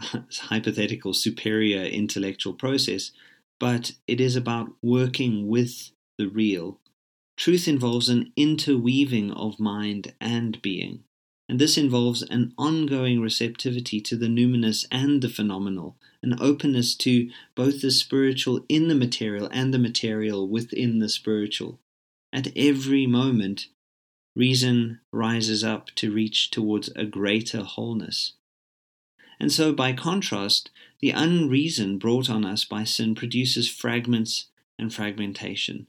hypothetical 0.00 1.14
superior 1.14 1.82
intellectual 1.82 2.52
process, 2.52 3.10
but 3.58 3.92
it 4.06 4.20
is 4.20 4.36
about 4.36 4.70
working 4.82 5.48
with 5.48 5.90
the 6.18 6.26
real. 6.26 6.78
Truth 7.36 7.66
involves 7.66 8.08
an 8.08 8.32
interweaving 8.36 9.32
of 9.32 9.58
mind 9.58 10.14
and 10.20 10.60
being, 10.62 11.04
and 11.48 11.60
this 11.60 11.76
involves 11.76 12.22
an 12.22 12.54
ongoing 12.56 13.20
receptivity 13.20 14.00
to 14.00 14.16
the 14.16 14.28
numinous 14.28 14.86
and 14.90 15.20
the 15.22 15.28
phenomenal, 15.28 15.96
an 16.22 16.36
openness 16.40 16.94
to 16.96 17.30
both 17.54 17.82
the 17.82 17.90
spiritual 17.90 18.64
in 18.68 18.88
the 18.88 18.94
material 18.94 19.48
and 19.52 19.72
the 19.72 19.78
material 19.78 20.48
within 20.48 21.00
the 21.00 21.08
spiritual. 21.08 21.78
At 22.32 22.48
every 22.56 23.06
moment, 23.06 23.68
reason 24.34 25.00
rises 25.12 25.62
up 25.62 25.90
to 25.96 26.12
reach 26.12 26.50
towards 26.50 26.88
a 26.96 27.04
greater 27.04 27.62
wholeness. 27.62 28.32
And 29.38 29.52
so, 29.52 29.72
by 29.72 29.92
contrast, 29.92 30.70
the 31.00 31.10
unreason 31.10 31.98
brought 31.98 32.30
on 32.30 32.44
us 32.44 32.64
by 32.64 32.84
sin 32.84 33.14
produces 33.14 33.68
fragments 33.68 34.46
and 34.78 34.94
fragmentation. 34.94 35.88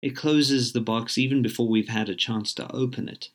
It 0.00 0.16
closes 0.16 0.72
the 0.72 0.80
box 0.80 1.18
even 1.18 1.42
before 1.42 1.68
we've 1.68 1.88
had 1.88 2.08
a 2.08 2.14
chance 2.14 2.54
to 2.54 2.72
open 2.72 3.08
it. 3.08 3.28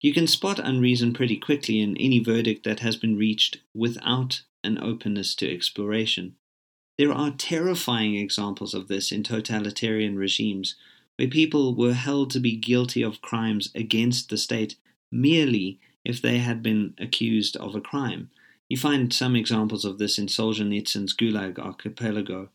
You 0.00 0.12
can 0.12 0.26
spot 0.26 0.60
unreason 0.60 1.12
pretty 1.12 1.36
quickly 1.36 1.80
in 1.80 1.96
any 1.96 2.20
verdict 2.20 2.64
that 2.64 2.80
has 2.80 2.96
been 2.96 3.16
reached 3.16 3.58
without 3.74 4.42
an 4.62 4.78
openness 4.78 5.34
to 5.36 5.52
exploration. 5.52 6.36
There 6.98 7.12
are 7.12 7.32
terrifying 7.32 8.16
examples 8.16 8.74
of 8.74 8.88
this 8.88 9.12
in 9.12 9.22
totalitarian 9.22 10.16
regimes 10.16 10.76
where 11.16 11.28
people 11.28 11.74
were 11.74 11.94
held 11.94 12.30
to 12.30 12.40
be 12.40 12.56
guilty 12.56 13.02
of 13.02 13.20
crimes 13.20 13.70
against 13.74 14.30
the 14.30 14.36
state 14.36 14.76
merely 15.10 15.80
if 16.04 16.22
they 16.22 16.38
had 16.38 16.62
been 16.62 16.94
accused 16.98 17.56
of 17.56 17.74
a 17.74 17.80
crime. 17.80 18.30
You 18.68 18.76
find 18.76 19.12
some 19.12 19.34
examples 19.34 19.84
of 19.84 19.98
this 19.98 20.18
in 20.18 20.26
Solzhenitsyn's 20.26 21.14
Gulag 21.14 21.58
Archipelago. 21.58 22.50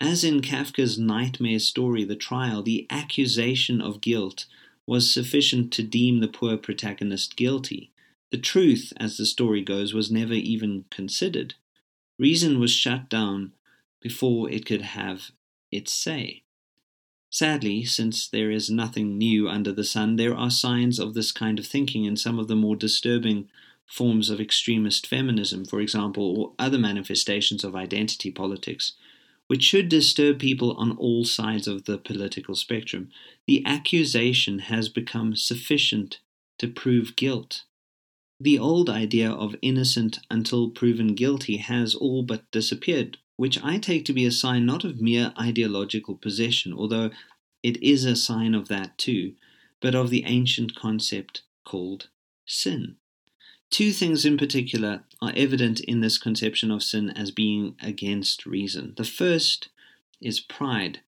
As 0.00 0.24
in 0.24 0.40
Kafka's 0.40 0.98
nightmare 0.98 1.58
story, 1.58 2.04
The 2.04 2.16
Trial, 2.16 2.62
the 2.62 2.86
accusation 2.90 3.80
of 3.80 4.00
guilt 4.00 4.46
was 4.86 5.12
sufficient 5.12 5.72
to 5.72 5.82
deem 5.82 6.20
the 6.20 6.28
poor 6.28 6.56
protagonist 6.56 7.36
guilty. 7.36 7.90
The 8.30 8.38
truth, 8.38 8.92
as 8.98 9.16
the 9.16 9.26
story 9.26 9.62
goes, 9.62 9.94
was 9.94 10.10
never 10.10 10.34
even 10.34 10.84
considered. 10.90 11.54
Reason 12.18 12.58
was 12.58 12.70
shut 12.70 13.08
down 13.08 13.52
before 14.00 14.50
it 14.50 14.64
could 14.64 14.82
have 14.82 15.30
its 15.70 15.92
say. 15.92 16.42
Sadly, 17.30 17.84
since 17.84 18.28
there 18.28 18.50
is 18.50 18.70
nothing 18.70 19.18
new 19.18 19.48
under 19.48 19.72
the 19.72 19.84
sun, 19.84 20.16
there 20.16 20.34
are 20.34 20.50
signs 20.50 20.98
of 20.98 21.14
this 21.14 21.32
kind 21.32 21.58
of 21.58 21.66
thinking 21.66 22.04
in 22.04 22.16
some 22.16 22.38
of 22.38 22.48
the 22.48 22.56
more 22.56 22.76
disturbing 22.76 23.48
forms 23.86 24.30
of 24.30 24.40
extremist 24.40 25.06
feminism, 25.06 25.64
for 25.64 25.80
example, 25.80 26.40
or 26.40 26.52
other 26.58 26.78
manifestations 26.78 27.62
of 27.64 27.76
identity 27.76 28.30
politics, 28.30 28.92
which 29.48 29.62
should 29.62 29.88
disturb 29.88 30.38
people 30.38 30.72
on 30.72 30.96
all 30.96 31.24
sides 31.24 31.68
of 31.68 31.84
the 31.84 31.98
political 31.98 32.54
spectrum. 32.54 33.10
The 33.46 33.64
accusation 33.64 34.60
has 34.60 34.88
become 34.88 35.36
sufficient 35.36 36.18
to 36.58 36.68
prove 36.68 37.16
guilt. 37.16 37.64
The 38.40 38.58
old 38.58 38.90
idea 38.90 39.30
of 39.30 39.56
innocent 39.62 40.18
until 40.30 40.70
proven 40.70 41.14
guilty 41.14 41.56
has 41.58 41.94
all 41.94 42.22
but 42.22 42.50
disappeared, 42.50 43.18
which 43.36 43.62
I 43.62 43.78
take 43.78 44.04
to 44.06 44.12
be 44.12 44.26
a 44.26 44.32
sign 44.32 44.66
not 44.66 44.84
of 44.84 45.00
mere 45.00 45.32
ideological 45.40 46.16
possession, 46.16 46.72
although 46.72 47.10
it 47.62 47.82
is 47.82 48.04
a 48.04 48.16
sign 48.16 48.54
of 48.54 48.68
that 48.68 48.98
too, 48.98 49.34
but 49.80 49.94
of 49.94 50.10
the 50.10 50.24
ancient 50.24 50.74
concept 50.74 51.42
called 51.64 52.08
sin. 52.46 52.96
Two 53.70 53.92
things 53.92 54.24
in 54.24 54.36
particular 54.36 55.02
are 55.20 55.32
evident 55.36 55.80
in 55.80 56.00
this 56.00 56.18
conception 56.18 56.70
of 56.70 56.82
sin 56.82 57.10
as 57.10 57.30
being 57.30 57.76
against 57.82 58.46
reason. 58.46 58.94
The 58.96 59.04
first 59.04 59.68
is 60.20 60.40
pride. 60.40 61.00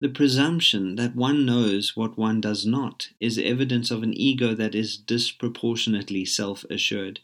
The 0.00 0.08
presumption 0.08 0.96
that 0.96 1.14
one 1.14 1.46
knows 1.46 1.96
what 1.96 2.18
one 2.18 2.40
does 2.40 2.66
not 2.66 3.08
is 3.20 3.38
evidence 3.38 3.90
of 3.90 4.02
an 4.02 4.12
ego 4.12 4.54
that 4.54 4.74
is 4.74 4.96
disproportionately 4.96 6.24
self 6.24 6.64
assured. 6.64 7.20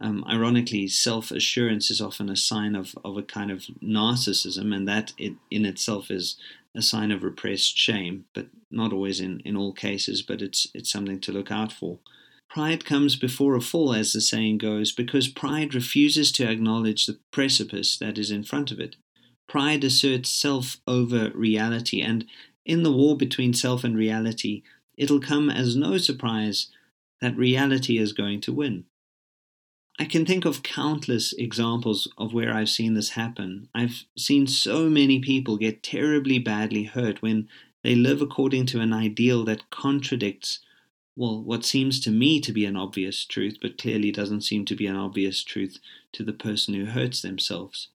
Um, 0.00 0.24
ironically, 0.28 0.86
self 0.86 1.30
assurance 1.30 1.90
is 1.90 2.00
often 2.00 2.28
a 2.28 2.36
sign 2.36 2.76
of, 2.76 2.94
of 3.04 3.16
a 3.16 3.22
kind 3.22 3.50
of 3.50 3.64
narcissism, 3.82 4.74
and 4.74 4.86
that 4.86 5.12
it, 5.18 5.34
in 5.50 5.64
itself 5.64 6.10
is 6.10 6.36
a 6.74 6.82
sign 6.82 7.10
of 7.10 7.24
repressed 7.24 7.76
shame, 7.76 8.26
but 8.34 8.46
not 8.70 8.92
always 8.92 9.18
in, 9.18 9.40
in 9.40 9.56
all 9.56 9.72
cases, 9.72 10.22
but 10.22 10.40
it's, 10.42 10.68
it's 10.74 10.92
something 10.92 11.18
to 11.20 11.32
look 11.32 11.50
out 11.50 11.72
for. 11.72 11.98
Pride 12.50 12.84
comes 12.84 13.14
before 13.14 13.54
a 13.54 13.60
fall, 13.60 13.92
as 13.92 14.12
the 14.12 14.20
saying 14.20 14.58
goes, 14.58 14.90
because 14.90 15.28
pride 15.28 15.74
refuses 15.74 16.32
to 16.32 16.50
acknowledge 16.50 17.04
the 17.06 17.18
precipice 17.30 17.98
that 17.98 18.16
is 18.16 18.30
in 18.30 18.42
front 18.42 18.70
of 18.70 18.80
it. 18.80 18.96
Pride 19.48 19.84
asserts 19.84 20.30
self 20.30 20.78
over 20.86 21.30
reality, 21.34 22.00
and 22.00 22.24
in 22.64 22.82
the 22.82 22.92
war 22.92 23.16
between 23.16 23.52
self 23.52 23.84
and 23.84 23.96
reality, 23.96 24.62
it'll 24.96 25.20
come 25.20 25.50
as 25.50 25.76
no 25.76 25.98
surprise 25.98 26.68
that 27.20 27.36
reality 27.36 27.98
is 27.98 28.12
going 28.12 28.40
to 28.42 28.52
win. 28.52 28.84
I 29.98 30.04
can 30.04 30.24
think 30.24 30.44
of 30.44 30.62
countless 30.62 31.32
examples 31.32 32.08
of 32.16 32.32
where 32.32 32.54
I've 32.54 32.68
seen 32.68 32.94
this 32.94 33.10
happen. 33.10 33.68
I've 33.74 34.04
seen 34.16 34.46
so 34.46 34.88
many 34.88 35.18
people 35.18 35.56
get 35.56 35.82
terribly 35.82 36.38
badly 36.38 36.84
hurt 36.84 37.20
when 37.20 37.48
they 37.82 37.94
live 37.94 38.22
according 38.22 38.66
to 38.66 38.80
an 38.80 38.92
ideal 38.92 39.44
that 39.44 39.70
contradicts 39.70 40.60
well, 41.18 41.42
what 41.42 41.64
seems 41.64 41.98
to 41.98 42.12
me 42.12 42.40
to 42.40 42.52
be 42.52 42.64
an 42.64 42.76
obvious 42.76 43.24
truth, 43.24 43.58
but 43.60 43.76
clearly 43.76 44.12
doesn't 44.12 44.42
seem 44.42 44.64
to 44.64 44.76
be 44.76 44.86
an 44.86 44.94
obvious 44.94 45.42
truth 45.42 45.80
to 46.12 46.22
the 46.22 46.32
person 46.32 46.74
who 46.74 46.84
hurts 46.84 47.22
themselves. 47.22 47.88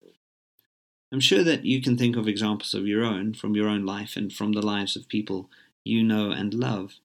I'm 1.10 1.22
sure 1.22 1.42
that 1.42 1.64
you 1.64 1.82
can 1.82 1.98
think 1.98 2.18
of 2.18 2.28
examples 2.28 2.74
of 2.74 2.86
your 2.86 3.06
own, 3.06 3.34
from 3.34 3.56
your 3.56 3.70
own 3.70 3.86
life 3.86 4.18
and 4.18 4.34
from 4.34 4.52
the 4.52 4.62
lives 4.62 4.98
of 4.98 5.08
people 5.08 5.50
you 5.86 6.04
know 6.04 6.32
and 6.32 6.54
love. 6.54 6.96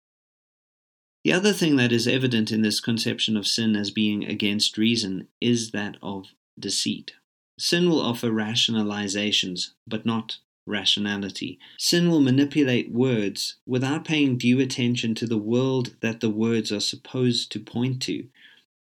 The 1.23 1.33
other 1.33 1.53
thing 1.53 1.77
that 1.77 1.93
is 1.93 2.09
evident 2.09 2.51
in 2.51 2.63
this 2.63 2.81
conception 2.81 3.37
of 3.37 3.47
sin 3.47 3.77
as 3.77 3.93
being 3.93 4.25
against 4.25 4.77
reason 4.77 5.29
is 5.41 5.71
that 5.71 5.99
of 6.03 6.33
deceit. 6.59 7.13
Sin 7.61 7.89
will 7.89 8.01
offer 8.01 8.31
rationalizations, 8.31 9.71
but 9.87 10.05
not 10.05 10.39
rationality. 10.69 11.59
Sin 11.79 12.11
will 12.11 12.21
manipulate 12.21 12.93
words 12.93 13.57
without 13.67 14.05
paying 14.05 14.37
due 14.37 14.61
attention 14.61 15.15
to 15.17 15.27
the 15.27 15.39
world 15.39 15.95
that 16.01 16.21
the 16.21 16.31
words 16.31 16.71
are 16.71 16.81
supposed 16.81 17.51
to 17.53 17.61
point 17.61 18.03
to. 18.03 18.27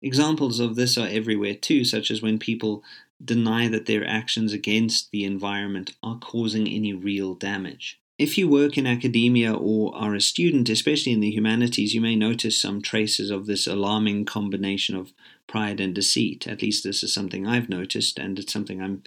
Examples 0.02 0.60
of 0.60 0.76
this 0.76 0.96
are 0.96 1.08
everywhere 1.08 1.54
too, 1.54 1.84
such 1.84 2.10
as 2.10 2.22
when 2.22 2.38
people 2.38 2.82
deny 3.22 3.68
that 3.68 3.86
their 3.86 4.06
actions 4.06 4.52
against 4.52 5.10
the 5.10 5.24
environment 5.24 5.94
are 6.02 6.18
causing 6.18 6.66
any 6.66 6.92
real 6.92 7.34
damage. 7.34 8.00
If 8.18 8.36
you 8.36 8.48
work 8.48 8.76
in 8.76 8.86
academia 8.86 9.54
or 9.54 9.94
are 9.96 10.14
a 10.14 10.20
student, 10.20 10.68
especially 10.68 11.12
in 11.12 11.20
the 11.20 11.30
humanities, 11.30 11.94
you 11.94 12.02
may 12.02 12.16
notice 12.16 12.58
some 12.60 12.82
traces 12.82 13.30
of 13.30 13.46
this 13.46 13.66
alarming 13.66 14.26
combination 14.26 14.94
of 14.94 15.14
pride 15.46 15.80
and 15.80 15.94
deceit. 15.94 16.46
At 16.46 16.60
least 16.60 16.84
this 16.84 17.02
is 17.02 17.14
something 17.14 17.46
I've 17.46 17.70
noticed, 17.70 18.18
and 18.18 18.38
it's 18.38 18.52
something 18.52 18.82
I'm 18.82 19.02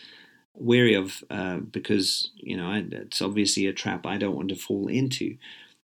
wary 0.55 0.93
of 0.93 1.23
uh, 1.29 1.57
because 1.57 2.31
you 2.35 2.55
know 2.55 2.71
it's 2.91 3.21
obviously 3.21 3.65
a 3.65 3.73
trap 3.73 4.05
I 4.05 4.17
don't 4.17 4.35
want 4.35 4.49
to 4.49 4.55
fall 4.55 4.87
into. 4.87 5.37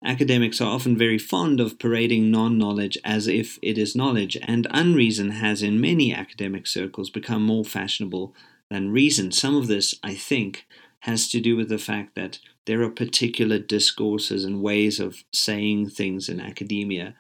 Academics 0.06 0.62
are 0.62 0.70
often 0.70 0.96
very 0.96 1.18
fond 1.18 1.60
of 1.60 1.80
parading 1.80 2.30
non 2.30 2.58
knowledge 2.58 2.98
as 3.04 3.28
if 3.28 3.58
it 3.62 3.78
is 3.78 3.96
knowledge, 3.96 4.38
and 4.44 4.68
unreason 4.72 5.32
has 5.32 5.64
in 5.64 5.82
many 5.82 6.14
academic 6.14 6.68
circles 6.68 7.10
become 7.10 7.44
more 7.44 7.66
fashionable 7.66 8.36
than 8.70 8.92
reason. 8.92 9.32
Some 9.32 9.56
of 9.56 9.68
this, 9.68 9.96
I 10.04 10.14
think, 10.14 10.68
has 11.02 11.30
to 11.30 11.40
do 11.40 11.56
with 11.56 11.70
the 11.70 11.80
fact 11.80 12.16
that 12.16 12.40
there 12.66 12.84
are 12.84 12.90
particular 12.90 13.58
discourses 13.58 14.44
and 14.44 14.62
ways 14.62 15.00
of 15.00 15.24
saying 15.32 15.90
things 15.90 16.30
in 16.30 16.40
academia 16.40 17.16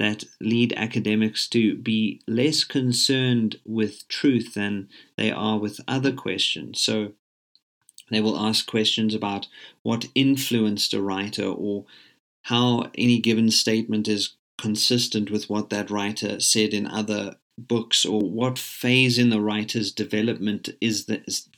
that 0.00 0.24
lead 0.40 0.72
academics 0.78 1.46
to 1.46 1.76
be 1.76 2.22
less 2.26 2.64
concerned 2.64 3.56
with 3.66 4.08
truth 4.08 4.54
than 4.54 4.88
they 5.18 5.30
are 5.30 5.58
with 5.58 5.78
other 5.86 6.10
questions. 6.10 6.80
So 6.80 7.12
they 8.10 8.22
will 8.22 8.38
ask 8.38 8.66
questions 8.66 9.14
about 9.14 9.46
what 9.82 10.06
influenced 10.14 10.94
a 10.94 11.02
writer 11.02 11.44
or 11.44 11.84
how 12.44 12.90
any 12.94 13.18
given 13.18 13.50
statement 13.50 14.08
is 14.08 14.36
consistent 14.56 15.30
with 15.30 15.50
what 15.50 15.68
that 15.68 15.90
writer 15.90 16.40
said 16.40 16.72
in 16.72 16.86
other 16.86 17.36
books 17.58 18.06
or 18.06 18.22
what 18.22 18.58
phase 18.58 19.18
in 19.18 19.28
the 19.28 19.40
writer's 19.42 19.92
development 19.92 20.70
is 20.80 21.04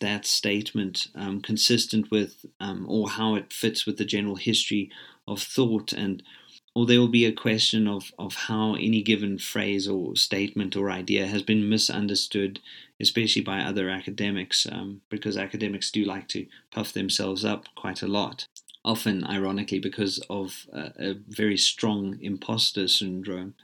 that, 0.00 0.26
statement 0.26 1.06
um, 1.14 1.40
consistent 1.40 2.10
with 2.10 2.44
um, 2.58 2.86
or 2.88 3.08
how 3.08 3.36
it 3.36 3.52
fits 3.52 3.86
with 3.86 3.98
the 3.98 4.04
general 4.04 4.34
history 4.34 4.90
of 5.28 5.40
thought 5.40 5.92
and 5.92 6.24
or 6.74 6.86
there 6.86 6.98
will 6.98 7.08
be 7.08 7.26
a 7.26 7.32
question 7.32 7.86
of, 7.86 8.12
of 8.18 8.34
how 8.34 8.74
any 8.74 9.02
given 9.02 9.38
phrase 9.38 9.86
or 9.86 10.16
statement 10.16 10.74
or 10.74 10.90
idea 10.90 11.26
has 11.26 11.42
been 11.42 11.68
misunderstood, 11.68 12.60
especially 13.00 13.42
by 13.42 13.60
other 13.60 13.90
academics, 13.90 14.66
um, 14.70 15.02
because 15.10 15.36
academics 15.36 15.90
do 15.90 16.04
like 16.04 16.28
to 16.28 16.46
puff 16.70 16.92
themselves 16.92 17.44
up 17.44 17.66
quite 17.76 18.02
a 18.02 18.08
lot. 18.08 18.46
Often, 18.84 19.24
ironically, 19.24 19.78
because 19.78 20.18
of 20.30 20.66
a, 20.72 20.92
a 20.98 21.14
very 21.28 21.56
strong 21.56 22.18
imposter 22.20 22.88
syndrome. 22.88 23.54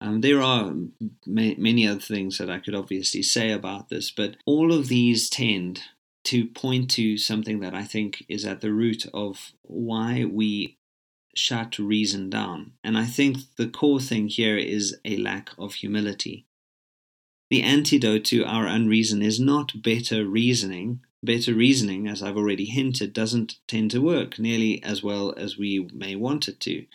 Um, 0.00 0.20
there 0.20 0.42
are 0.42 0.74
ma- 1.26 1.56
many 1.56 1.88
other 1.88 2.00
things 2.00 2.36
that 2.36 2.50
I 2.50 2.58
could 2.58 2.74
obviously 2.74 3.22
say 3.22 3.50
about 3.50 3.88
this, 3.88 4.10
but 4.10 4.36
all 4.44 4.72
of 4.72 4.88
these 4.88 5.30
tend 5.30 5.82
to 6.24 6.46
point 6.46 6.90
to 6.90 7.16
something 7.16 7.60
that 7.60 7.74
I 7.74 7.84
think 7.84 8.24
is 8.28 8.44
at 8.44 8.60
the 8.60 8.72
root 8.72 9.06
of 9.14 9.52
why 9.62 10.24
we 10.24 10.76
shut 11.36 11.78
reason 11.78 12.30
down. 12.30 12.72
And 12.82 12.96
I 12.96 13.04
think 13.04 13.38
the 13.56 13.68
core 13.68 14.00
thing 14.00 14.28
here 14.28 14.56
is 14.56 14.96
a 15.04 15.16
lack 15.16 15.50
of 15.58 15.74
humility. 15.74 16.46
The 17.50 17.62
antidote 17.62 18.24
to 18.26 18.44
our 18.44 18.66
unreason 18.66 19.22
is 19.22 19.38
not 19.38 19.82
better 19.82 20.26
reasoning. 20.26 21.00
Better 21.22 21.54
reasoning, 21.54 22.08
as 22.08 22.22
I've 22.22 22.36
already 22.36 22.64
hinted, 22.64 23.12
doesn't 23.12 23.56
tend 23.68 23.90
to 23.92 24.00
work 24.00 24.38
nearly 24.38 24.82
as 24.82 25.02
well 25.02 25.34
as 25.36 25.56
we 25.56 25.88
may 25.92 26.16
want 26.16 26.48
it 26.48 26.60
to. 26.60 26.86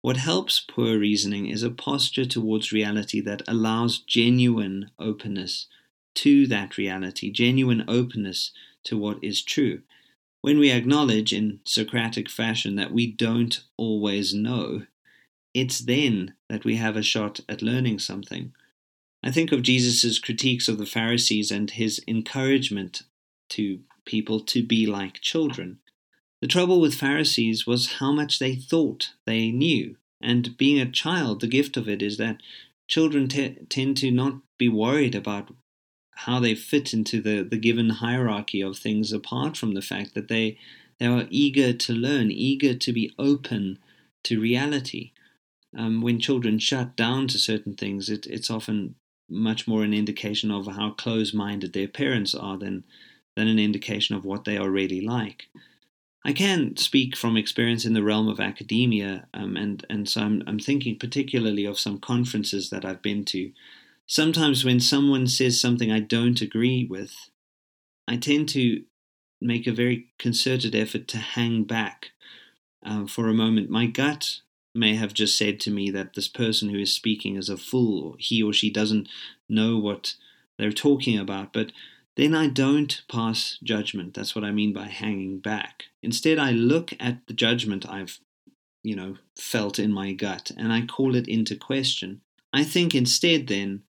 What 0.00 0.16
helps 0.16 0.60
poor 0.60 0.98
reasoning 0.98 1.46
is 1.46 1.62
a 1.62 1.70
posture 1.70 2.24
towards 2.24 2.72
reality 2.72 3.20
that 3.22 3.42
allows 3.48 3.98
genuine 3.98 4.90
openness 4.98 5.66
to 6.16 6.46
that 6.46 6.78
reality, 6.78 7.30
genuine 7.30 7.84
openness 7.88 8.52
to 8.84 8.96
what 8.96 9.22
is 9.22 9.42
true. 9.42 9.82
When 10.40 10.58
we 10.58 10.70
acknowledge 10.70 11.32
in 11.32 11.60
Socratic 11.64 12.30
fashion 12.30 12.76
that 12.76 12.92
we 12.92 13.06
don't 13.10 13.62
always 13.76 14.32
know, 14.32 14.86
it's 15.52 15.80
then 15.80 16.34
that 16.48 16.64
we 16.64 16.76
have 16.76 16.96
a 16.96 17.02
shot 17.02 17.40
at 17.48 17.62
learning 17.62 17.98
something. 17.98 18.52
I 19.22 19.32
think 19.32 19.50
of 19.50 19.62
Jesus' 19.62 20.18
critiques 20.18 20.68
of 20.68 20.78
the 20.78 20.86
Pharisees 20.86 21.50
and 21.50 21.70
his 21.70 22.00
encouragement 22.06 23.02
to 23.50 23.80
people 24.04 24.40
to 24.40 24.62
be 24.62 24.86
like 24.86 25.20
children. 25.20 25.80
The 26.40 26.46
trouble 26.46 26.80
with 26.80 26.94
Pharisees 26.94 27.66
was 27.66 27.94
how 27.94 28.12
much 28.12 28.38
they 28.38 28.54
thought 28.54 29.10
they 29.24 29.50
knew. 29.50 29.96
And 30.20 30.56
being 30.56 30.78
a 30.78 30.90
child, 30.90 31.40
the 31.40 31.48
gift 31.48 31.76
of 31.76 31.88
it 31.88 32.00
is 32.00 32.16
that 32.18 32.40
children 32.86 33.28
te- 33.28 33.56
tend 33.68 33.96
to 33.98 34.10
not 34.10 34.40
be 34.56 34.68
worried 34.68 35.14
about 35.14 35.50
how 36.24 36.40
they 36.40 36.54
fit 36.54 36.92
into 36.92 37.20
the, 37.20 37.42
the 37.42 37.56
given 37.56 37.90
hierarchy 37.90 38.60
of 38.60 38.76
things 38.76 39.12
apart 39.12 39.56
from 39.56 39.74
the 39.74 39.82
fact 39.82 40.14
that 40.14 40.26
they 40.28 40.58
they 40.98 41.06
are 41.06 41.28
eager 41.30 41.72
to 41.72 41.92
learn, 41.92 42.32
eager 42.32 42.74
to 42.74 42.92
be 42.92 43.14
open 43.20 43.78
to 44.24 44.40
reality. 44.40 45.12
Um, 45.76 46.00
when 46.00 46.18
children 46.18 46.58
shut 46.58 46.96
down 46.96 47.28
to 47.28 47.38
certain 47.38 47.74
things, 47.74 48.10
it, 48.10 48.26
it's 48.26 48.50
often 48.50 48.96
much 49.28 49.68
more 49.68 49.84
an 49.84 49.94
indication 49.94 50.50
of 50.50 50.66
how 50.66 50.90
close-minded 50.90 51.72
their 51.72 51.86
parents 51.86 52.34
are 52.34 52.58
than 52.58 52.84
than 53.36 53.46
an 53.46 53.60
indication 53.60 54.16
of 54.16 54.24
what 54.24 54.44
they 54.44 54.56
are 54.56 54.70
really 54.70 55.00
like. 55.00 55.46
I 56.24 56.32
can 56.32 56.76
speak 56.76 57.14
from 57.14 57.36
experience 57.36 57.84
in 57.84 57.94
the 57.94 58.02
realm 58.02 58.26
of 58.28 58.40
academia, 58.40 59.28
um, 59.32 59.56
and 59.56 59.86
and 59.88 60.08
so 60.08 60.22
I'm, 60.22 60.42
I'm 60.48 60.58
thinking 60.58 60.98
particularly 60.98 61.64
of 61.64 61.78
some 61.78 62.00
conferences 62.00 62.70
that 62.70 62.84
I've 62.84 63.02
been 63.02 63.24
to 63.26 63.52
sometimes 64.08 64.64
when 64.64 64.80
someone 64.80 65.28
says 65.28 65.60
something 65.60 65.92
I 65.92 66.00
don't 66.00 66.40
agree 66.40 66.84
with, 66.84 67.30
I 68.08 68.16
tend 68.16 68.48
to 68.50 68.82
make 69.40 69.66
a 69.66 69.72
very 69.72 70.06
concerted 70.18 70.74
effort 70.74 71.06
to 71.08 71.18
hang 71.18 71.62
back 71.62 72.10
uh, 72.84 73.06
for 73.06 73.28
a 73.28 73.34
moment. 73.34 73.70
My 73.70 73.86
gut 73.86 74.40
may 74.74 74.96
have 74.96 75.14
just 75.14 75.36
said 75.36 75.60
to 75.60 75.70
me 75.70 75.90
that 75.90 76.14
this 76.14 76.28
person 76.28 76.70
who 76.70 76.78
is 76.78 76.92
speaking 76.92 77.36
is 77.36 77.48
a 77.48 77.56
fool, 77.56 78.04
or 78.04 78.16
he 78.18 78.42
or 78.42 78.52
she 78.52 78.70
doesn't 78.70 79.08
know 79.48 79.78
what 79.78 80.14
they're 80.58 80.72
talking 80.72 81.18
about, 81.18 81.52
but 81.52 81.70
then 82.16 82.34
I 82.34 82.48
don't 82.48 83.02
pass 83.08 83.58
judgment. 83.62 84.14
That's 84.14 84.34
what 84.34 84.44
I 84.44 84.50
mean 84.50 84.72
by 84.72 84.86
hanging 84.86 85.38
back. 85.38 85.84
Instead, 86.02 86.38
I 86.38 86.50
look 86.50 86.92
at 86.98 87.26
the 87.28 87.34
judgment 87.34 87.88
I've, 87.88 88.18
you 88.82 88.96
know, 88.96 89.18
felt 89.36 89.78
in 89.78 89.92
my 89.92 90.12
gut 90.12 90.50
and 90.56 90.72
I 90.72 90.84
call 90.84 91.14
it 91.14 91.28
into 91.28 91.54
question. 91.54 92.22
I 92.52 92.64
think 92.64 92.94
instead, 92.94 93.46
then, 93.46 93.82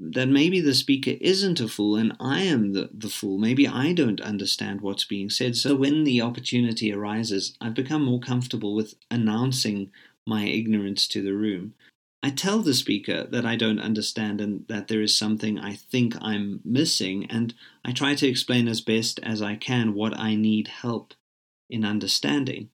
that 0.00 0.28
maybe 0.28 0.60
the 0.60 0.74
speaker 0.74 1.14
isn't 1.20 1.60
a 1.60 1.68
fool 1.68 1.96
and 1.96 2.16
I 2.20 2.42
am 2.42 2.72
the, 2.72 2.90
the 2.92 3.08
fool. 3.08 3.38
Maybe 3.38 3.66
I 3.66 3.92
don't 3.92 4.20
understand 4.20 4.80
what's 4.80 5.04
being 5.04 5.28
said. 5.28 5.56
So 5.56 5.74
when 5.74 6.04
the 6.04 6.22
opportunity 6.22 6.92
arises, 6.92 7.56
I've 7.60 7.74
become 7.74 8.04
more 8.04 8.20
comfortable 8.20 8.74
with 8.74 8.94
announcing 9.10 9.90
my 10.26 10.44
ignorance 10.44 11.08
to 11.08 11.22
the 11.22 11.34
room. 11.34 11.74
I 12.22 12.30
tell 12.30 12.60
the 12.60 12.74
speaker 12.74 13.24
that 13.30 13.46
I 13.46 13.56
don't 13.56 13.78
understand 13.78 14.40
and 14.40 14.64
that 14.68 14.88
there 14.88 15.02
is 15.02 15.16
something 15.16 15.58
I 15.58 15.74
think 15.74 16.16
I'm 16.20 16.60
missing, 16.64 17.26
and 17.30 17.54
I 17.84 17.92
try 17.92 18.16
to 18.16 18.26
explain 18.26 18.66
as 18.66 18.80
best 18.80 19.20
as 19.22 19.40
I 19.40 19.54
can 19.54 19.94
what 19.94 20.18
I 20.18 20.34
need 20.34 20.66
help 20.66 21.14
in 21.70 21.84
understanding. 21.84 22.70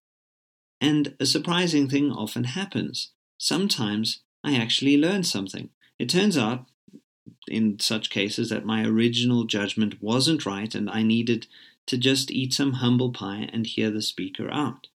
And 0.80 1.14
a 1.20 1.26
surprising 1.26 1.88
thing 1.88 2.10
often 2.10 2.44
happens. 2.44 3.10
Sometimes 3.38 4.20
I 4.42 4.56
actually 4.56 4.96
learn 4.96 5.24
something. 5.24 5.68
It 5.98 6.08
turns 6.08 6.38
out 6.38 6.66
in 7.48 7.78
such 7.78 8.10
cases 8.10 8.50
that 8.50 8.64
my 8.64 8.84
original 8.84 9.44
judgment 9.44 10.02
wasn't 10.02 10.46
right 10.46 10.74
and 10.74 10.88
I 10.90 11.02
needed 11.02 11.46
to 11.86 11.98
just 11.98 12.30
eat 12.30 12.52
some 12.52 12.74
humble 12.74 13.12
pie 13.12 13.48
and 13.52 13.66
hear 13.66 13.90
the 13.90 14.02
speaker 14.02 14.50
out. 14.50 14.88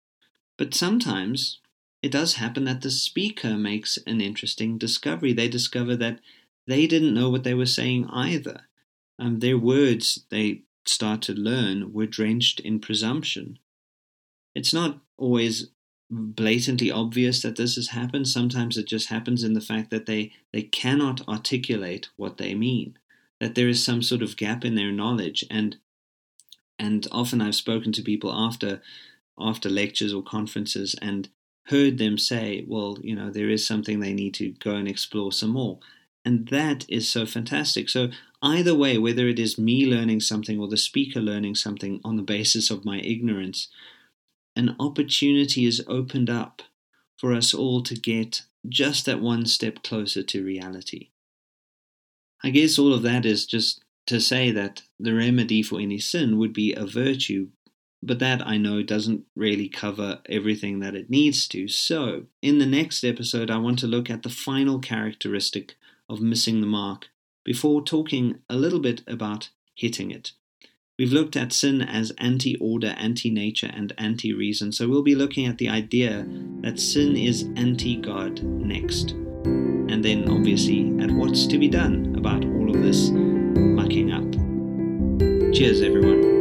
But 0.56 0.74
sometimes 0.74 1.60
it 2.02 2.12
does 2.12 2.34
happen 2.34 2.64
that 2.64 2.82
the 2.82 2.90
speaker 2.90 3.56
makes 3.56 3.98
an 4.06 4.20
interesting 4.20 4.78
discovery. 4.78 5.32
They 5.32 5.48
discover 5.48 5.96
that 5.96 6.20
they 6.66 6.86
didn't 6.86 7.14
know 7.14 7.30
what 7.30 7.44
they 7.44 7.54
were 7.54 7.66
saying 7.66 8.06
either. 8.10 8.62
Um, 9.18 9.40
their 9.40 9.58
words 9.58 10.24
they 10.30 10.62
start 10.86 11.22
to 11.22 11.32
learn 11.32 11.92
were 11.92 12.06
drenched 12.06 12.60
in 12.60 12.80
presumption. 12.80 13.58
It's 14.54 14.72
not 14.72 15.00
always 15.16 15.70
blatantly 16.10 16.90
obvious 16.90 17.42
that 17.42 17.56
this 17.56 17.76
has 17.76 17.88
happened. 17.88 18.28
Sometimes 18.28 18.76
it 18.76 18.86
just 18.86 19.08
happens 19.08 19.44
in 19.44 19.52
the 19.52 19.60
fact 19.60 19.90
that 19.90 20.06
they, 20.06 20.32
they 20.52 20.62
cannot 20.62 21.26
articulate 21.28 22.08
what 22.16 22.38
they 22.38 22.54
mean, 22.54 22.98
that 23.40 23.54
there 23.54 23.68
is 23.68 23.84
some 23.84 24.02
sort 24.02 24.22
of 24.22 24.36
gap 24.36 24.64
in 24.64 24.74
their 24.74 24.92
knowledge. 24.92 25.44
And 25.50 25.76
and 26.80 27.08
often 27.10 27.40
I've 27.40 27.56
spoken 27.56 27.92
to 27.92 28.02
people 28.02 28.32
after 28.32 28.80
after 29.38 29.68
lectures 29.68 30.12
or 30.12 30.22
conferences 30.22 30.94
and 31.00 31.28
heard 31.66 31.98
them 31.98 32.18
say, 32.18 32.64
well, 32.66 32.98
you 33.02 33.14
know, 33.14 33.30
there 33.30 33.50
is 33.50 33.66
something 33.66 34.00
they 34.00 34.12
need 34.12 34.34
to 34.34 34.50
go 34.52 34.74
and 34.74 34.88
explore 34.88 35.32
some 35.32 35.50
more. 35.50 35.78
And 36.24 36.48
that 36.48 36.84
is 36.88 37.08
so 37.08 37.24
fantastic. 37.24 37.88
So, 37.88 38.10
either 38.42 38.74
way, 38.74 38.98
whether 38.98 39.28
it 39.28 39.38
is 39.38 39.58
me 39.58 39.86
learning 39.86 40.20
something 40.20 40.58
or 40.58 40.68
the 40.68 40.76
speaker 40.76 41.20
learning 41.20 41.54
something 41.54 42.00
on 42.04 42.16
the 42.16 42.22
basis 42.22 42.70
of 42.70 42.84
my 42.84 42.98
ignorance, 42.98 43.68
an 44.58 44.74
opportunity 44.80 45.64
is 45.64 45.84
opened 45.86 46.28
up 46.28 46.62
for 47.16 47.32
us 47.32 47.54
all 47.54 47.80
to 47.84 47.94
get 47.94 48.42
just 48.68 49.06
that 49.06 49.20
one 49.20 49.46
step 49.46 49.84
closer 49.84 50.22
to 50.24 50.44
reality. 50.44 51.10
I 52.42 52.50
guess 52.50 52.78
all 52.78 52.92
of 52.92 53.02
that 53.02 53.24
is 53.24 53.46
just 53.46 53.82
to 54.08 54.20
say 54.20 54.50
that 54.50 54.82
the 54.98 55.14
remedy 55.14 55.62
for 55.62 55.80
any 55.80 56.00
sin 56.00 56.38
would 56.38 56.52
be 56.52 56.72
a 56.72 56.86
virtue, 56.86 57.48
but 58.02 58.18
that 58.18 58.44
I 58.44 58.56
know 58.56 58.82
doesn't 58.82 59.24
really 59.36 59.68
cover 59.68 60.20
everything 60.28 60.80
that 60.80 60.96
it 60.96 61.08
needs 61.08 61.46
to. 61.48 61.68
So, 61.68 62.26
in 62.42 62.58
the 62.58 62.66
next 62.66 63.04
episode, 63.04 63.50
I 63.50 63.58
want 63.58 63.78
to 63.80 63.86
look 63.86 64.10
at 64.10 64.24
the 64.24 64.28
final 64.28 64.80
characteristic 64.80 65.76
of 66.08 66.20
missing 66.20 66.60
the 66.60 66.66
mark 66.66 67.08
before 67.44 67.82
talking 67.82 68.40
a 68.48 68.56
little 68.56 68.80
bit 68.80 69.02
about 69.06 69.50
hitting 69.76 70.10
it. 70.10 70.32
We've 70.98 71.12
looked 71.12 71.36
at 71.36 71.52
sin 71.52 71.80
as 71.80 72.10
anti 72.18 72.56
order, 72.56 72.88
anti 72.98 73.30
nature, 73.30 73.70
and 73.72 73.92
anti 73.98 74.32
reason, 74.32 74.72
so 74.72 74.88
we'll 74.88 75.04
be 75.04 75.14
looking 75.14 75.46
at 75.46 75.58
the 75.58 75.68
idea 75.68 76.26
that 76.62 76.80
sin 76.80 77.16
is 77.16 77.44
anti 77.54 77.94
God 77.94 78.42
next. 78.42 79.12
And 79.12 80.04
then, 80.04 80.28
obviously, 80.28 80.98
at 81.00 81.12
what's 81.12 81.46
to 81.46 81.56
be 81.56 81.68
done 81.68 82.16
about 82.18 82.44
all 82.44 82.74
of 82.74 82.82
this 82.82 83.10
mucking 83.10 84.10
up. 84.10 85.54
Cheers, 85.54 85.82
everyone. 85.82 86.37